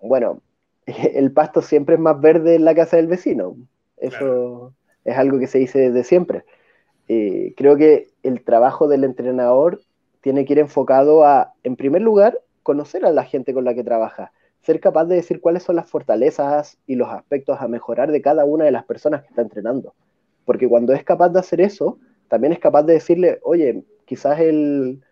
bueno, 0.00 0.42
el 1.14 1.32
pasto 1.32 1.62
siempre 1.62 1.94
es 1.94 2.00
más 2.00 2.20
verde 2.20 2.56
en 2.56 2.64
la 2.64 2.74
casa 2.74 2.96
del 2.96 3.06
vecino. 3.06 3.56
Eso 3.96 4.74
es 5.04 5.16
algo 5.16 5.38
que 5.38 5.46
se 5.46 5.58
dice 5.58 5.78
desde 5.78 6.04
siempre. 6.04 6.44
Eh, 7.08 7.54
creo 7.56 7.76
que 7.76 8.08
el 8.22 8.42
trabajo 8.42 8.88
del 8.88 9.04
entrenador 9.04 9.80
tiene 10.20 10.44
que 10.44 10.54
ir 10.54 10.58
enfocado 10.58 11.24
a, 11.24 11.52
en 11.62 11.76
primer 11.76 12.02
lugar, 12.02 12.40
conocer 12.62 13.04
a 13.04 13.12
la 13.12 13.24
gente 13.24 13.52
con 13.52 13.64
la 13.64 13.74
que 13.74 13.84
trabaja, 13.84 14.32
ser 14.62 14.80
capaz 14.80 15.04
de 15.04 15.16
decir 15.16 15.40
cuáles 15.40 15.62
son 15.62 15.76
las 15.76 15.88
fortalezas 15.90 16.78
y 16.86 16.94
los 16.94 17.10
aspectos 17.10 17.60
a 17.60 17.68
mejorar 17.68 18.10
de 18.10 18.22
cada 18.22 18.46
una 18.46 18.64
de 18.64 18.70
las 18.70 18.84
personas 18.84 19.22
que 19.22 19.28
está 19.28 19.42
entrenando. 19.42 19.94
porque 20.46 20.68
cuando 20.68 20.92
es 20.92 21.04
capaz 21.04 21.30
de 21.30 21.40
hacer 21.40 21.60
eso, 21.62 21.98
también 22.28 22.52
es 22.52 22.58
capaz 22.58 22.82
de 22.82 22.94
decirle, 22.94 23.38
oye, 23.42 23.82
quizás 24.04 24.40
el, 24.40 25.02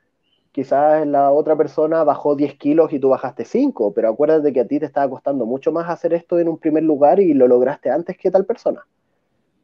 quizás 0.52 1.06
la 1.06 1.32
otra 1.32 1.56
persona 1.56 2.04
bajó 2.04 2.36
10 2.36 2.54
kilos 2.54 2.92
y 2.92 2.98
tú 2.98 3.08
bajaste 3.08 3.44
5, 3.44 3.92
pero 3.94 4.10
acuérdate 4.10 4.52
que 4.52 4.60
a 4.60 4.66
ti 4.66 4.78
te 4.78 4.86
estaba 4.86 5.10
costando 5.10 5.46
mucho 5.46 5.72
más 5.72 5.88
hacer 5.88 6.12
esto 6.12 6.38
en 6.38 6.48
un 6.48 6.58
primer 6.58 6.84
lugar 6.84 7.18
y 7.18 7.32
lo 7.32 7.48
lograste 7.48 7.90
antes 7.90 8.16
que 8.18 8.30
tal 8.30 8.44
persona. 8.44 8.86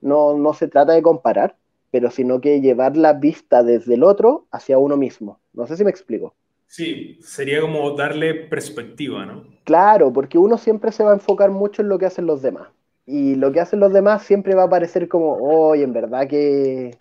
No, 0.00 0.36
no 0.36 0.54
se 0.54 0.66
trata 0.66 0.92
de 0.92 1.02
comparar, 1.02 1.56
pero 1.90 2.10
sino 2.10 2.40
que 2.40 2.60
llevar 2.60 2.96
la 2.96 3.12
vista 3.12 3.62
desde 3.62 3.94
el 3.94 4.02
otro 4.02 4.46
hacia 4.50 4.78
uno 4.78 4.96
mismo. 4.96 5.38
No 5.52 5.66
sé 5.66 5.76
si 5.76 5.84
me 5.84 5.90
explico. 5.90 6.34
Sí, 6.66 7.18
sería 7.22 7.60
como 7.60 7.92
darle 7.92 8.34
perspectiva, 8.34 9.24
¿no? 9.24 9.44
Claro, 9.64 10.12
porque 10.12 10.38
uno 10.38 10.58
siempre 10.58 10.92
se 10.92 11.04
va 11.04 11.10
a 11.10 11.14
enfocar 11.14 11.50
mucho 11.50 11.82
en 11.82 11.88
lo 11.88 11.98
que 11.98 12.06
hacen 12.06 12.26
los 12.26 12.42
demás. 12.42 12.68
Y 13.06 13.36
lo 13.36 13.52
que 13.52 13.60
hacen 13.60 13.80
los 13.80 13.92
demás 13.92 14.22
siempre 14.22 14.54
va 14.54 14.64
a 14.64 14.70
parecer 14.70 15.08
como, 15.08 15.36
hoy 15.36 15.82
en 15.82 15.94
verdad 15.94 16.28
que, 16.28 16.94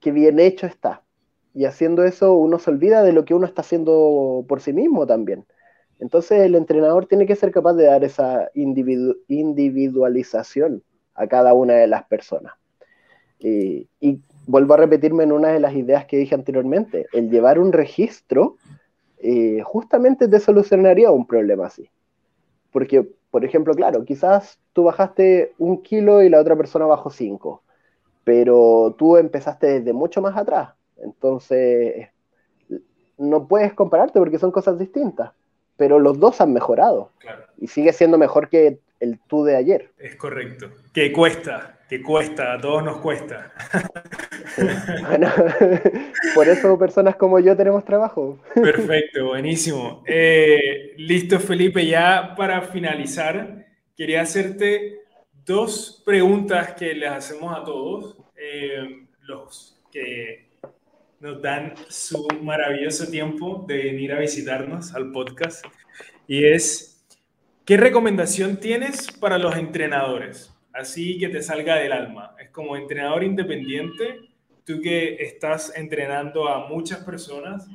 que 0.00 0.12
bien 0.12 0.38
hecho 0.38 0.66
está 0.66 1.02
y 1.56 1.64
haciendo 1.64 2.04
eso 2.04 2.34
uno 2.34 2.58
se 2.58 2.70
olvida 2.70 3.02
de 3.02 3.14
lo 3.14 3.24
que 3.24 3.32
uno 3.32 3.46
está 3.46 3.62
haciendo 3.62 4.44
por 4.46 4.60
sí 4.60 4.74
mismo 4.74 5.06
también. 5.06 5.46
Entonces 5.98 6.42
el 6.42 6.54
entrenador 6.54 7.06
tiene 7.06 7.24
que 7.24 7.34
ser 7.34 7.50
capaz 7.50 7.72
de 7.72 7.86
dar 7.86 8.04
esa 8.04 8.50
individualización 8.54 10.82
a 11.14 11.26
cada 11.26 11.54
una 11.54 11.72
de 11.72 11.86
las 11.86 12.04
personas. 12.04 12.52
y 13.40 13.88
vuelvo 14.46 14.74
a 14.74 14.76
repetirme 14.76 15.24
en 15.24 15.32
una 15.32 15.48
de 15.48 15.60
las 15.60 15.74
ideas 15.74 16.04
que 16.04 16.18
dije 16.18 16.34
anteriormente, 16.34 17.06
el 17.14 17.30
llevar 17.30 17.58
un 17.58 17.72
registro 17.72 18.56
eh, 19.18 19.62
justamente 19.64 20.28
te 20.28 20.40
solucionaría 20.40 21.10
un 21.10 21.26
problema 21.26 21.68
así. 21.68 21.88
Porque, 22.70 23.08
por 23.30 23.46
ejemplo, 23.46 23.72
claro, 23.74 24.04
quizás 24.04 24.58
tú 24.74 24.84
bajaste 24.84 25.54
un 25.58 25.82
kilo 25.82 26.22
y 26.22 26.28
la 26.28 26.40
otra 26.40 26.56
persona 26.56 26.84
bajó 26.84 27.08
cinco, 27.10 27.62
pero 28.24 28.94
tú 28.98 29.16
empezaste 29.16 29.80
desde 29.80 29.94
mucho 29.94 30.20
más 30.20 30.36
atrás 30.36 30.76
entonces, 30.98 32.08
no 33.18 33.46
puedes 33.48 33.72
compararte 33.74 34.18
porque 34.18 34.38
son 34.38 34.50
cosas 34.50 34.78
distintas, 34.78 35.32
pero 35.76 35.98
los 35.98 36.18
dos 36.18 36.40
han 36.40 36.52
mejorado. 36.52 37.10
Y 37.58 37.68
sigue 37.68 37.92
siendo 37.92 38.18
mejor 38.18 38.48
que 38.48 38.78
el 39.00 39.18
tú 39.26 39.44
de 39.44 39.56
ayer. 39.56 39.90
Es 39.98 40.16
correcto. 40.16 40.70
Que 40.92 41.12
cuesta, 41.12 41.80
que 41.88 42.02
cuesta, 42.02 42.54
a 42.54 42.60
todos 42.60 42.82
nos 42.82 42.98
cuesta. 42.98 43.52
Bueno, 45.06 45.30
por 46.34 46.48
eso 46.48 46.78
personas 46.78 47.16
como 47.16 47.38
yo 47.40 47.56
tenemos 47.56 47.84
trabajo. 47.84 48.38
Perfecto, 48.54 49.26
buenísimo. 49.26 50.02
Eh, 50.06 50.94
listo, 50.96 51.38
Felipe, 51.38 51.86
ya 51.86 52.34
para 52.36 52.62
finalizar, 52.62 53.66
quería 53.96 54.22
hacerte 54.22 55.00
dos 55.44 56.02
preguntas 56.04 56.72
que 56.74 56.94
les 56.94 57.10
hacemos 57.10 57.56
a 57.56 57.64
todos, 57.64 58.16
eh, 58.36 59.06
los 59.20 59.78
que 59.90 60.45
nos 61.20 61.40
dan 61.40 61.74
su 61.88 62.26
maravilloso 62.42 63.06
tiempo 63.06 63.64
de 63.66 63.76
venir 63.76 64.12
a 64.12 64.20
visitarnos 64.20 64.94
al 64.94 65.12
podcast. 65.12 65.64
Y 66.26 66.44
es, 66.44 67.06
¿qué 67.64 67.76
recomendación 67.76 68.58
tienes 68.58 69.10
para 69.12 69.38
los 69.38 69.56
entrenadores? 69.56 70.52
Así 70.72 71.18
que 71.18 71.28
te 71.28 71.42
salga 71.42 71.76
del 71.76 71.92
alma. 71.92 72.34
Es 72.38 72.50
como 72.50 72.76
entrenador 72.76 73.24
independiente, 73.24 74.20
tú 74.64 74.80
que 74.82 75.14
estás 75.20 75.74
entrenando 75.74 76.48
a 76.48 76.68
muchas 76.68 76.98
personas, 77.04 77.66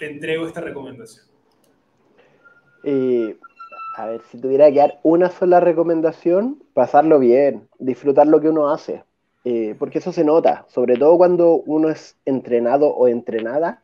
te 0.00 0.10
entrego 0.10 0.46
esta 0.46 0.60
recomendación. 0.60 1.26
Eh, 2.82 3.36
a 3.96 4.06
ver, 4.06 4.22
si 4.30 4.40
tuviera 4.40 4.70
que 4.72 4.78
dar 4.78 4.98
una 5.04 5.30
sola 5.30 5.60
recomendación, 5.60 6.62
pasarlo 6.74 7.20
bien, 7.20 7.68
disfrutar 7.78 8.26
lo 8.26 8.40
que 8.40 8.48
uno 8.48 8.68
hace. 8.70 9.04
Eh, 9.44 9.74
porque 9.78 9.98
eso 9.98 10.10
se 10.10 10.24
nota, 10.24 10.64
sobre 10.68 10.96
todo 10.96 11.18
cuando 11.18 11.62
uno 11.66 11.90
es 11.90 12.16
entrenado 12.24 12.88
o 12.88 13.08
entrenada, 13.08 13.80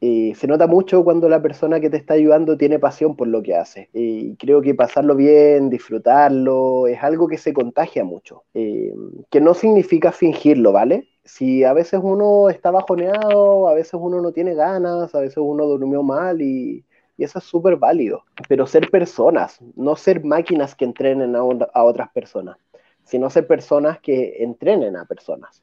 eh, 0.00 0.34
se 0.36 0.46
nota 0.46 0.66
mucho 0.66 1.02
cuando 1.02 1.28
la 1.28 1.42
persona 1.42 1.80
que 1.80 1.90
te 1.90 1.96
está 1.96 2.14
ayudando 2.14 2.56
tiene 2.56 2.78
pasión 2.78 3.16
por 3.16 3.26
lo 3.26 3.42
que 3.42 3.56
hace. 3.56 3.88
Y 3.92 4.36
creo 4.36 4.62
que 4.62 4.74
pasarlo 4.74 5.16
bien, 5.16 5.70
disfrutarlo, 5.70 6.86
es 6.86 7.02
algo 7.02 7.26
que 7.26 7.38
se 7.38 7.52
contagia 7.52 8.04
mucho, 8.04 8.44
eh, 8.54 8.94
que 9.30 9.40
no 9.40 9.54
significa 9.54 10.12
fingirlo, 10.12 10.72
¿vale? 10.72 11.08
Si 11.24 11.64
a 11.64 11.72
veces 11.72 12.00
uno 12.02 12.50
está 12.50 12.70
bajoneado, 12.70 13.68
a 13.68 13.74
veces 13.74 13.94
uno 13.94 14.20
no 14.20 14.32
tiene 14.32 14.54
ganas, 14.54 15.14
a 15.14 15.20
veces 15.20 15.38
uno 15.38 15.64
durmió 15.66 16.02
mal 16.02 16.40
y, 16.42 16.84
eso 17.16 17.38
es 17.38 17.44
súper 17.44 17.76
válido. 17.76 18.24
Pero 18.48 18.66
ser 18.66 18.90
personas, 18.90 19.58
no 19.76 19.96
ser 19.96 20.24
máquinas 20.24 20.74
que 20.74 20.84
entrenen 20.84 21.34
a 21.36 21.84
otras 21.84 22.10
personas 22.10 22.58
sino 23.04 23.30
ser 23.30 23.46
personas 23.46 24.00
que 24.00 24.42
entrenen 24.42 24.96
a 24.96 25.04
personas. 25.04 25.62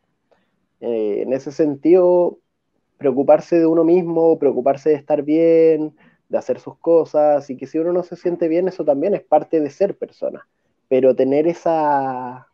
Eh, 0.80 1.22
en 1.24 1.34
ese 1.34 1.52
sentido, 1.52 2.40
preocuparse 2.98 3.60
de 3.60 3.66
uno 3.66 3.84
mismo, 3.84 4.38
preocuparse 4.40 4.90
de 4.90 4.96
estar 4.96 5.24
bien, 5.24 5.96
de 6.30 6.38
hacer 6.38 6.60
sus 6.60 6.78
cosas, 6.78 7.50
y 7.50 7.58
que 7.58 7.68
si 7.68 7.78
uno 7.78 7.92
no 7.94 8.04
se 8.04 8.16
siente 8.16 8.48
bien, 8.48 8.68
eso 8.68 8.86
también 8.86 9.14
es 9.14 9.22
parte 9.22 9.60
de 9.60 9.70
ser 9.70 9.98
persona, 9.98 10.48
pero 10.88 11.16
tener 11.16 11.48
esa, 11.48 12.48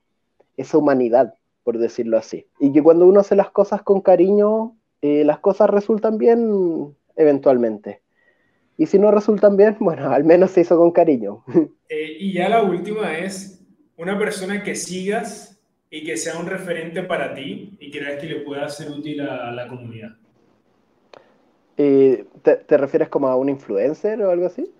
esa 0.57 0.77
humanidad, 0.77 1.35
por 1.63 1.77
decirlo 1.77 2.17
así. 2.17 2.47
Y 2.59 2.73
que 2.73 2.81
cuando 2.81 3.05
uno 3.05 3.19
hace 3.19 3.35
las 3.35 3.51
cosas 3.51 3.83
con 3.83 4.01
cariño, 4.01 4.75
eh, 5.01 5.23
las 5.23 5.39
cosas 5.39 5.69
resultan 5.69 6.17
bien 6.17 6.95
eventualmente. 7.15 8.01
Y 8.77 8.85
si 8.85 8.99
no 8.99 9.11
resultan 9.11 9.57
bien, 9.57 9.75
bueno, 9.79 10.11
al 10.11 10.23
menos 10.23 10.51
se 10.51 10.61
hizo 10.61 10.77
con 10.77 10.91
cariño. 10.91 11.43
Eh, 11.89 12.17
y 12.19 12.33
ya 12.33 12.49
la 12.49 12.63
última 12.63 13.17
es, 13.17 13.56
una 13.97 14.17
persona 14.17 14.63
que 14.63 14.75
sigas 14.75 15.59
y 15.89 16.03
que 16.03 16.17
sea 16.17 16.37
un 16.37 16.45
referente 16.45 17.03
para 17.03 17.33
ti 17.33 17.75
y 17.79 17.91
creas 17.91 18.21
que 18.21 18.27
le 18.27 18.35
pueda 18.41 18.69
ser 18.69 18.91
útil 18.91 19.21
a 19.21 19.51
la 19.51 19.67
comunidad. 19.67 20.15
¿te, 21.75 22.25
¿te, 22.67 22.77
refieres 22.77 23.09
como 23.09 23.27
a 23.27 23.35
un 23.35 23.49
influencer 23.49 24.21
o 24.21 24.31
algo 24.31 24.47
así? 24.47 24.71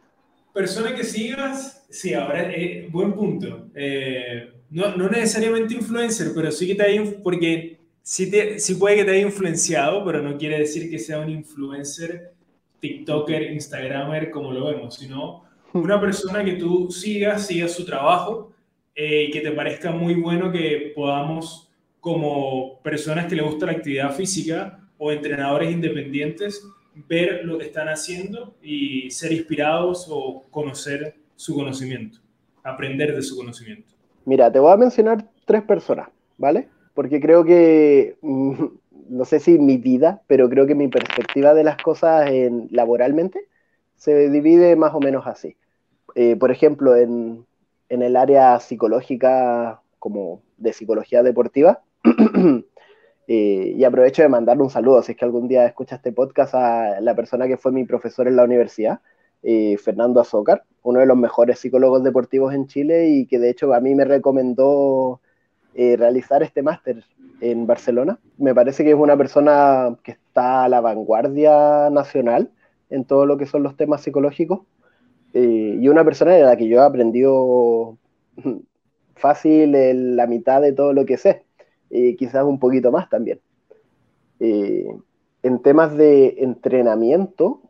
Persona 0.53 0.95
que 0.95 1.03
sigas, 1.03 1.85
sí, 1.89 2.13
ahora, 2.13 2.51
eh, 2.51 2.87
buen 2.91 3.13
punto. 3.13 3.67
Eh, 3.75 4.51
no, 4.71 4.95
no, 4.95 5.07
necesariamente 5.07 5.75
influencer, 5.75 6.31
pero 6.33 6.51
sí 6.51 6.67
que 6.67 6.75
te 6.75 6.83
haya, 6.83 7.03
porque 7.23 7.79
sí, 8.01 8.31
te, 8.31 8.59
sí 8.59 8.75
puede 8.75 8.97
que 8.97 9.05
te 9.05 9.11
haya 9.11 9.21
influenciado, 9.21 10.03
pero 10.03 10.21
no 10.21 10.37
quiere 10.37 10.59
decir 10.59 10.89
que 10.89 10.97
sea 10.97 11.19
un 11.19 11.29
influencer, 11.29 12.33
TikToker, 12.79 13.51
Instagramer, 13.51 14.31
como 14.31 14.51
lo 14.51 14.65
vemos, 14.65 14.95
sino 14.95 15.43
una 15.73 16.01
persona 16.01 16.43
que 16.43 16.53
tú 16.53 16.89
sigas, 16.89 17.45
sigas 17.45 17.73
su 17.73 17.85
trabajo 17.85 18.53
eh, 18.99 19.29
que 19.31 19.41
te 19.41 19.51
parezca 19.51 19.91
muy 19.91 20.15
bueno 20.15 20.51
que 20.51 20.91
podamos, 20.95 21.71
como 21.99 22.81
personas 22.81 23.27
que 23.27 23.35
le 23.35 23.43
gusta 23.43 23.67
la 23.67 23.73
actividad 23.73 24.11
física 24.15 24.79
o 24.97 25.11
entrenadores 25.11 25.71
independientes, 25.71 26.67
ver 27.07 27.45
lo 27.45 27.59
que 27.59 27.65
están 27.65 27.89
haciendo 27.89 28.55
y 28.59 29.11
ser 29.11 29.33
inspirados 29.33 30.07
o 30.09 30.45
conocer 30.49 31.13
su 31.35 31.53
conocimiento, 31.53 32.17
aprender 32.63 33.15
de 33.15 33.21
su 33.21 33.37
conocimiento. 33.37 33.93
Mira, 34.25 34.51
te 34.51 34.57
voy 34.57 34.73
a 34.73 34.77
mencionar 34.77 35.23
tres 35.45 35.61
personas, 35.61 36.09
¿vale? 36.39 36.67
Porque 36.95 37.21
creo 37.21 37.45
que, 37.45 38.17
mm, 38.21 38.65
no 39.09 39.25
sé 39.25 39.39
si 39.39 39.59
mi 39.59 39.77
vida, 39.77 40.23
pero 40.25 40.49
creo 40.49 40.65
que 40.65 40.73
mi 40.73 40.87
perspectiva 40.87 41.53
de 41.53 41.63
las 41.63 41.77
cosas 41.77 42.31
en, 42.31 42.67
laboralmente 42.71 43.41
se 43.95 44.31
divide 44.31 44.75
más 44.75 44.95
o 44.95 44.99
menos 44.99 45.27
así. 45.27 45.55
Eh, 46.15 46.35
por 46.35 46.49
ejemplo, 46.49 46.95
en, 46.95 47.45
en 47.89 48.01
el 48.01 48.15
área 48.15 48.59
psicológica, 48.59 49.81
como 49.99 50.41
de 50.57 50.73
psicología 50.73 51.23
deportiva. 51.23 51.81
Eh, 53.29 53.73
y 53.75 53.83
aprovecho 53.83 54.21
de 54.21 54.29
mandarle 54.29 54.63
un 54.63 54.69
saludo, 54.69 55.01
si 55.01 55.11
es 55.11 55.17
que 55.17 55.25
algún 55.25 55.49
día 55.49 55.65
escucha 55.65 55.97
este 55.97 56.13
podcast, 56.13 56.55
a 56.55 57.01
la 57.01 57.13
persona 57.13 57.45
que 57.45 57.57
fue 57.57 57.73
mi 57.73 57.83
profesor 57.83 58.25
en 58.25 58.37
la 58.37 58.45
universidad, 58.45 59.01
eh, 59.43 59.77
Fernando 59.77 60.21
Azócar, 60.21 60.63
uno 60.81 61.01
de 61.01 61.07
los 61.07 61.17
mejores 61.17 61.59
psicólogos 61.59 62.05
deportivos 62.05 62.53
en 62.53 62.67
Chile 62.67 63.09
y 63.09 63.25
que 63.25 63.37
de 63.37 63.49
hecho 63.49 63.73
a 63.73 63.81
mí 63.81 63.95
me 63.95 64.05
recomendó 64.05 65.19
eh, 65.75 65.97
realizar 65.97 66.41
este 66.41 66.63
máster 66.63 67.03
en 67.41 67.67
Barcelona. 67.67 68.17
Me 68.37 68.55
parece 68.55 68.85
que 68.85 68.91
es 68.91 68.95
una 68.95 69.17
persona 69.17 69.97
que 70.03 70.11
está 70.11 70.63
a 70.63 70.69
la 70.69 70.79
vanguardia 70.79 71.89
nacional 71.89 72.49
en 72.89 73.03
todo 73.03 73.25
lo 73.25 73.37
que 73.37 73.45
son 73.45 73.61
los 73.61 73.75
temas 73.75 74.01
psicológicos 74.01 74.61
eh, 75.33 75.77
y 75.79 75.87
una 75.89 76.03
persona 76.03 76.33
de 76.33 76.43
la 76.43 76.55
que 76.55 76.67
yo 76.67 76.79
he 76.79 76.85
aprendido 76.85 77.97
fácil 79.15 80.15
la 80.15 80.27
mitad 80.27 80.61
de 80.61 80.73
todo 80.73 80.93
lo 80.93 81.05
que 81.05 81.17
sé, 81.17 81.45
y 81.89 82.15
quizás 82.15 82.43
un 82.43 82.59
poquito 82.59 82.91
más 82.91 83.09
también. 83.09 83.39
Eh, 84.39 84.87
en 85.43 85.61
temas 85.61 85.95
de 85.95 86.35
entrenamiento, 86.39 87.61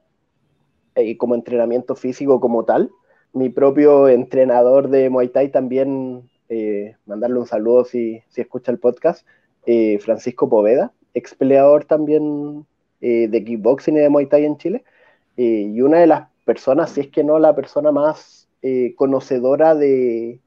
eh, 0.95 1.17
como 1.17 1.35
entrenamiento 1.35 1.95
físico 1.95 2.39
como 2.39 2.65
tal, 2.65 2.91
mi 3.33 3.49
propio 3.49 4.07
entrenador 4.07 4.89
de 4.89 5.09
Muay 5.09 5.29
Thai 5.29 5.51
también, 5.51 6.29
mandarle 7.05 7.39
un 7.39 7.45
saludo 7.45 7.83
si, 7.83 8.21
si 8.29 8.39
escucha 8.39 8.71
el 8.71 8.79
podcast, 8.79 9.27
Francisco 9.99 10.47
Poveda, 10.47 10.93
ex 11.13 11.35
peleador 11.35 11.83
también 11.83 12.65
de 13.01 13.43
kickboxing 13.45 13.97
y 13.97 13.99
de 13.99 14.09
Muay 14.09 14.27
Thai 14.27 14.45
en 14.45 14.57
Chile, 14.57 14.83
y 15.35 15.81
una 15.81 15.99
de 15.99 16.07
las 16.07 16.29
persona, 16.47 16.87
si 16.87 17.01
es 17.01 17.09
que 17.09 17.23
no 17.25 17.39
la 17.39 17.55
persona 17.55 17.91
más 17.93 18.49
eh, 18.63 18.95
conocedora 18.97 19.75
de, 19.75 20.41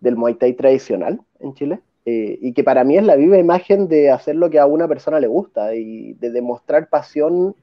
del 0.00 0.16
Muay 0.16 0.36
Thai 0.36 0.54
tradicional 0.54 1.20
en 1.40 1.54
Chile. 1.54 1.80
eh, 2.06 2.38
y 2.42 2.54
que 2.54 2.64
para 2.64 2.84
mí 2.84 2.96
es 2.98 3.04
la 3.04 3.16
viva 3.16 3.38
imagen 3.38 3.88
de 3.88 4.10
hacer 4.10 4.36
lo 4.36 4.50
que 4.50 4.58
a 4.60 4.66
una 4.66 4.88
persona 4.88 5.20
le 5.20 5.28
gusta 5.28 5.74
y 5.76 6.14
de 6.14 6.30
demostrar 6.32 6.88
pasión 6.90 7.56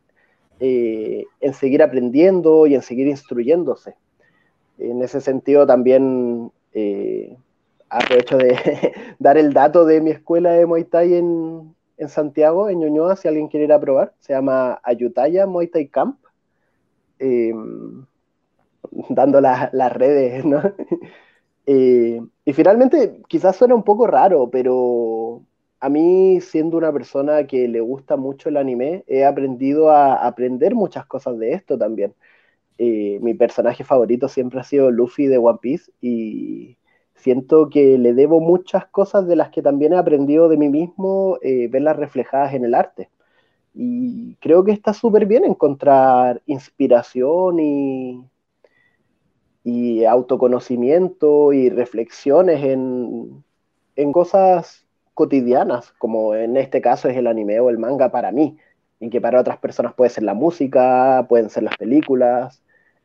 eh, 0.59 1.25
en 1.41 1.53
seguir 1.53 1.83
aprendiendo 1.83 2.67
y 2.67 2.75
en 2.75 2.83
seguir 2.83 3.07
instruyéndose. 3.07 3.95
En 4.79 5.01
ese 5.03 5.21
sentido 5.21 5.67
también 5.67 6.51
aprovecho 7.89 8.37
de 8.37 8.55
dar 9.19 9.37
el 9.37 9.53
dato 9.53 9.85
de 9.85 10.01
mi 10.01 10.11
escuela 10.11 10.51
de 10.53 10.65
Muay 10.65 10.85
Thai 10.85 11.15
en, 11.15 11.75
en 11.97 12.09
Santiago, 12.09 12.69
en 12.69 12.79
Ñuñoa, 12.79 13.15
si 13.15 13.27
alguien 13.27 13.47
quiere 13.47 13.65
ir 13.65 13.73
a 13.73 13.79
probar. 13.79 14.13
Se 14.19 14.33
llama 14.33 14.79
Ayutaya 14.83 15.45
Muay 15.45 15.67
Thai 15.67 15.87
Camp. 15.87 16.17
Dando 19.09 19.41
las 19.41 19.93
redes, 19.93 20.45
¿no? 20.45 20.61
Eh, 21.67 22.19
y 22.43 22.53
finalmente, 22.53 23.21
quizás 23.27 23.55
suena 23.55 23.75
un 23.75 23.83
poco 23.83 24.07
raro, 24.07 24.49
pero 24.49 25.43
a 25.79 25.89
mí, 25.89 26.41
siendo 26.41 26.75
una 26.75 26.91
persona 26.91 27.45
que 27.45 27.67
le 27.67 27.79
gusta 27.79 28.17
mucho 28.17 28.49
el 28.49 28.57
anime, 28.57 29.03
he 29.07 29.23
aprendido 29.23 29.91
a 29.91 30.15
aprender 30.27 30.73
muchas 30.75 31.05
cosas 31.05 31.37
de 31.37 31.53
esto 31.53 31.77
también. 31.77 32.15
Eh, 32.79 33.19
mi 33.21 33.35
personaje 33.35 33.83
favorito 33.83 34.27
siempre 34.27 34.59
ha 34.59 34.63
sido 34.63 34.91
Luffy 34.91 35.27
de 35.27 35.37
One 35.37 35.59
Piece 35.61 35.91
y 36.01 36.77
siento 37.15 37.69
que 37.69 37.97
le 37.99 38.13
debo 38.13 38.41
muchas 38.41 38.87
cosas 38.87 39.27
de 39.27 39.35
las 39.37 39.49
que 39.51 39.61
también 39.61 39.93
he 39.93 39.97
aprendido 39.97 40.49
de 40.49 40.57
mí 40.57 40.69
mismo, 40.69 41.37
eh, 41.43 41.67
verlas 41.69 41.97
reflejadas 41.97 42.53
en 42.55 42.65
el 42.65 42.75
arte. 42.75 43.09
Y 43.73 44.35
creo 44.35 44.63
que 44.63 44.71
está 44.71 44.93
súper 44.93 45.25
bien 45.25 45.45
encontrar 45.45 46.41
inspiración 46.45 47.59
y, 47.59 48.25
y 49.63 50.05
autoconocimiento 50.05 51.53
y 51.53 51.69
reflexiones 51.69 52.63
en, 52.63 53.43
cosas 54.13 54.87
cotidianas, 55.13 55.93
como 55.99 56.33
en 56.33 56.57
este 56.57 56.81
caso 56.81 57.07
es 57.07 57.15
el 57.15 57.27
anime 57.27 57.59
o 57.59 57.69
el 57.69 57.77
manga 57.77 58.09
para 58.11 58.31
mí, 58.31 58.57
y 58.99 59.09
que 59.09 59.21
para 59.21 59.39
otras 59.39 59.57
personas 59.59 59.93
puede 59.93 60.09
ser 60.09 60.23
la 60.23 60.33
música, 60.33 61.25
pueden 61.29 61.49
ser 61.49 61.63
las 61.63 61.77
películas. 61.77 62.63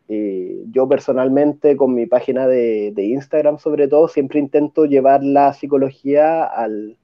Eh, 0.08 0.64
yo 0.70 0.88
personalmente 0.88 1.76
con 1.76 1.94
mi 1.94 2.06
página 2.06 2.46
de, 2.46 2.94
Instagram 2.96 3.58
sobre 3.58 3.88
todo 3.88 4.08
siempre 4.08 4.38
intento 4.38 4.86
llevar 4.86 5.22
la 5.22 5.52
psicología 5.52 6.44
al, 6.44 6.96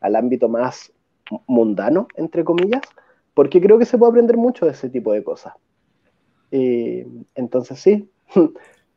ámbito 0.00 0.48
más 0.48 0.92
mundano, 1.46 2.08
entre 2.16 2.44
comillas, 2.44 2.82
porque 3.38 3.60
creo 3.60 3.78
que 3.78 3.84
se 3.84 3.96
puede 3.96 4.10
aprender 4.10 4.36
mucho 4.36 4.66
de 4.66 4.72
ese 4.72 4.90
tipo 4.90 5.12
de 5.12 5.22
cosas. 5.22 5.54
Entonces 6.50 7.78
sí, 7.78 8.10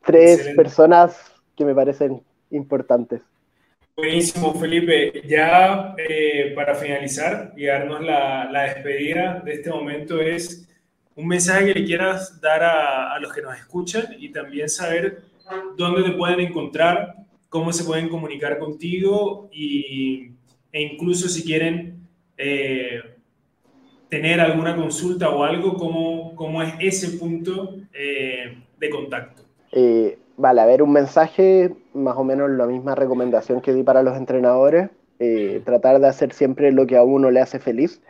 tres 0.04 0.56
personas 0.56 1.16
que 1.56 1.64
me 1.64 1.76
parecen 1.76 2.24
importantes. 2.50 3.22
Buenísimo, 3.96 4.56
Felipe. 4.56 5.22
Ya 5.28 5.94
eh, 5.96 6.54
para 6.56 6.74
finalizar 6.74 7.54
y 7.56 7.68
darnos 7.68 8.02
la, 8.02 8.50
la, 8.52 8.64
despedida 8.64 9.44
de 9.46 9.54
este 9.54 9.70
momento 9.70 10.20
es 10.20 10.68
un 11.16 11.28
mensaje 11.28 11.68
que 11.68 11.80
le 11.80 11.86
quieras 11.86 12.42
dar 12.42 12.64
a, 12.64 13.14
a, 13.14 13.20
los 13.20 13.32
que 13.32 13.44
nos 13.44 13.56
escuchan 13.56 14.06
y 14.18 14.32
también 14.32 14.70
saber 14.70 15.22
dónde 15.78 16.02
te 16.02 16.18
pueden 16.18 16.40
encontrar, 16.40 17.14
cómo 17.48 17.72
se 17.72 17.84
pueden 17.84 18.10
comunicar 18.10 18.58
contigo 18.58 19.52
y, 19.52 20.32
e 20.72 20.82
incluso 20.82 21.30
si 21.30 21.44
quieren 21.44 22.08
eh, 22.38 23.02
tener 24.12 24.42
alguna 24.42 24.76
consulta 24.76 25.30
o 25.30 25.46
algo, 25.46 25.76
cómo, 25.76 26.36
cómo 26.36 26.62
es 26.62 26.74
ese 26.82 27.18
punto 27.18 27.78
eh, 27.94 28.58
de 28.78 28.90
contacto. 28.90 29.44
Eh, 29.72 30.18
vale, 30.36 30.60
a 30.60 30.66
ver, 30.66 30.84
un 30.84 30.92
mensaje, 30.92 31.74
más 31.94 32.18
o 32.18 32.26
menos 32.26 32.50
la 32.50 32.68
misma 32.68 32.94
recomendación 32.94 33.62
que 33.62 33.74
di 33.74 33.84
para 33.84 34.04
los 34.04 34.18
entrenadores, 34.18 34.90
eh, 35.20 35.62
tratar 35.64 36.02
de 36.02 36.10
hacer 36.10 36.34
siempre 36.34 36.74
lo 36.74 36.86
que 36.88 36.98
a 36.98 37.04
uno 37.04 37.32
le 37.32 37.40
hace 37.40 37.60
feliz. 37.60 38.02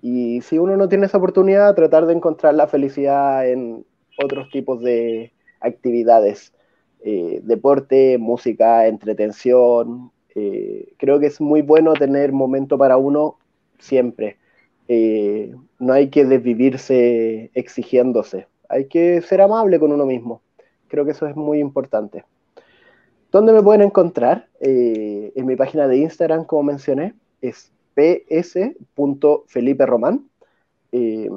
Y 0.00 0.40
si 0.40 0.58
uno 0.58 0.78
no 0.78 0.88
tiene 0.88 1.04
esa 1.06 1.18
oportunidad, 1.18 1.74
tratar 1.74 2.06
de 2.06 2.14
encontrar 2.14 2.54
la 2.54 2.66
felicidad 2.66 3.46
en 3.46 3.84
otros 4.24 4.48
tipos 4.50 4.80
de 4.80 5.30
actividades. 5.60 6.54
Eh, 7.04 7.40
deporte, 7.42 8.16
música, 8.16 8.86
entretención. 8.86 10.10
creo 10.96 11.20
que 11.20 11.26
es 11.26 11.38
muy 11.38 11.60
bueno 11.60 11.92
tener 11.92 12.32
momento 12.32 12.78
para 12.78 12.96
uno 12.96 13.36
siempre. 13.78 14.38
No 14.88 15.92
hay 15.92 16.10
que 16.10 16.24
desvivirse 16.24 17.50
exigiéndose. 17.54 18.46
Hay 18.68 18.86
que 18.86 19.20
ser 19.22 19.40
amable 19.40 19.78
con 19.78 19.92
uno 19.92 20.06
mismo. 20.06 20.42
Creo 20.88 21.04
que 21.04 21.12
eso 21.12 21.26
es 21.26 21.36
muy 21.36 21.58
importante. 21.58 22.24
¿Dónde 23.34 23.52
me 23.52 23.62
pueden 23.62 23.82
encontrar? 23.82 24.48
Eh, 24.60 25.32
en 25.34 25.46
mi 25.46 25.56
página 25.56 25.88
de 25.88 25.96
Instagram, 25.96 26.44
como 26.44 26.62
mencioné, 26.62 27.14
es 27.40 27.72
ps.feliperomán. 27.94 30.28
Eh, 30.92 31.28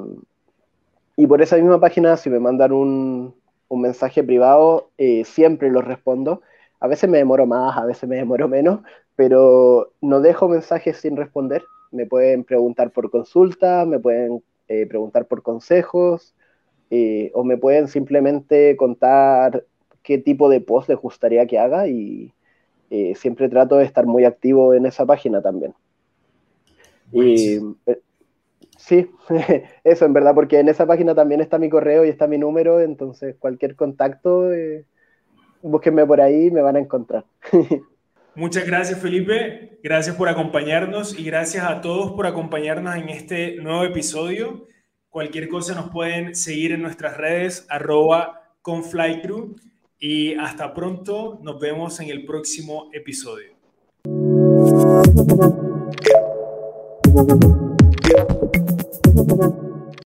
y 1.16 1.26
por 1.26 1.42
esa 1.42 1.56
misma 1.56 1.80
página, 1.80 2.16
si 2.16 2.30
me 2.30 2.38
mandan 2.38 2.70
un, 2.70 3.34
mensaje 3.68 4.22
privado, 4.22 4.90
eh, 4.96 5.24
siempre 5.24 5.72
los 5.72 5.84
respondo. 5.84 6.40
A 6.78 6.86
veces 6.86 7.10
me 7.10 7.18
demoro 7.18 7.46
más, 7.46 7.76
a 7.76 7.84
veces 7.84 8.08
me 8.08 8.14
demoro 8.14 8.46
menos, 8.46 8.78
pero 9.18 9.94
no 10.00 10.20
dejo 10.20 10.48
mensajes 10.48 10.98
sin 10.98 11.16
responder. 11.16 11.64
Me 11.90 12.06
pueden 12.06 12.44
preguntar 12.44 12.92
por 12.92 13.10
consulta, 13.10 13.84
me 13.84 13.98
pueden 13.98 14.44
preguntar 14.88 15.26
por 15.26 15.42
consejos, 15.42 16.36
eh, 16.90 17.32
o 17.34 17.42
me 17.42 17.56
pueden 17.56 17.88
simplemente 17.88 18.76
contar 18.76 19.64
qué 20.04 20.18
tipo 20.18 20.48
de 20.48 20.60
post 20.60 20.88
les 20.88 20.98
gustaría 20.98 21.46
que 21.48 21.58
haga 21.58 21.88
y 21.88 22.32
eh, 22.90 23.16
siempre 23.16 23.48
trato 23.48 23.78
de 23.78 23.86
estar 23.86 24.06
muy 24.06 24.24
activo 24.24 24.72
en 24.72 24.86
esa 24.86 25.04
página 25.04 25.42
también. 25.42 25.74
Y, 27.10 27.56
eh, 27.86 28.00
sí, 28.76 29.10
eso 29.82 30.04
en 30.04 30.12
verdad, 30.12 30.36
porque 30.36 30.60
en 30.60 30.68
esa 30.68 30.86
página 30.86 31.16
también 31.16 31.40
está 31.40 31.58
mi 31.58 31.68
correo 31.68 32.04
y 32.04 32.08
está 32.08 32.28
mi 32.28 32.38
número, 32.38 32.78
entonces 32.78 33.34
cualquier 33.36 33.74
contacto, 33.74 34.48
búsquenme 35.60 36.06
por 36.06 36.20
ahí, 36.20 36.52
me 36.52 36.62
van 36.62 36.76
a 36.76 36.78
encontrar. 36.78 37.24
Muchas 38.38 38.66
gracias 38.66 39.00
Felipe, 39.00 39.80
gracias 39.82 40.14
por 40.14 40.28
acompañarnos 40.28 41.18
y 41.18 41.24
gracias 41.24 41.64
a 41.64 41.80
todos 41.80 42.12
por 42.12 42.24
acompañarnos 42.24 42.94
en 42.94 43.08
este 43.08 43.56
nuevo 43.56 43.82
episodio. 43.82 44.68
Cualquier 45.08 45.48
cosa 45.48 45.74
nos 45.74 45.90
pueden 45.90 46.36
seguir 46.36 46.70
en 46.70 46.82
nuestras 46.82 47.16
redes, 47.16 47.66
arroba 47.68 48.54
conflycrew. 48.62 49.56
Y 49.98 50.34
hasta 50.34 50.72
pronto, 50.72 51.40
nos 51.42 51.58
vemos 51.58 51.98
en 51.98 52.10
el 52.10 52.24
próximo 52.24 52.90
episodio. 52.92 53.56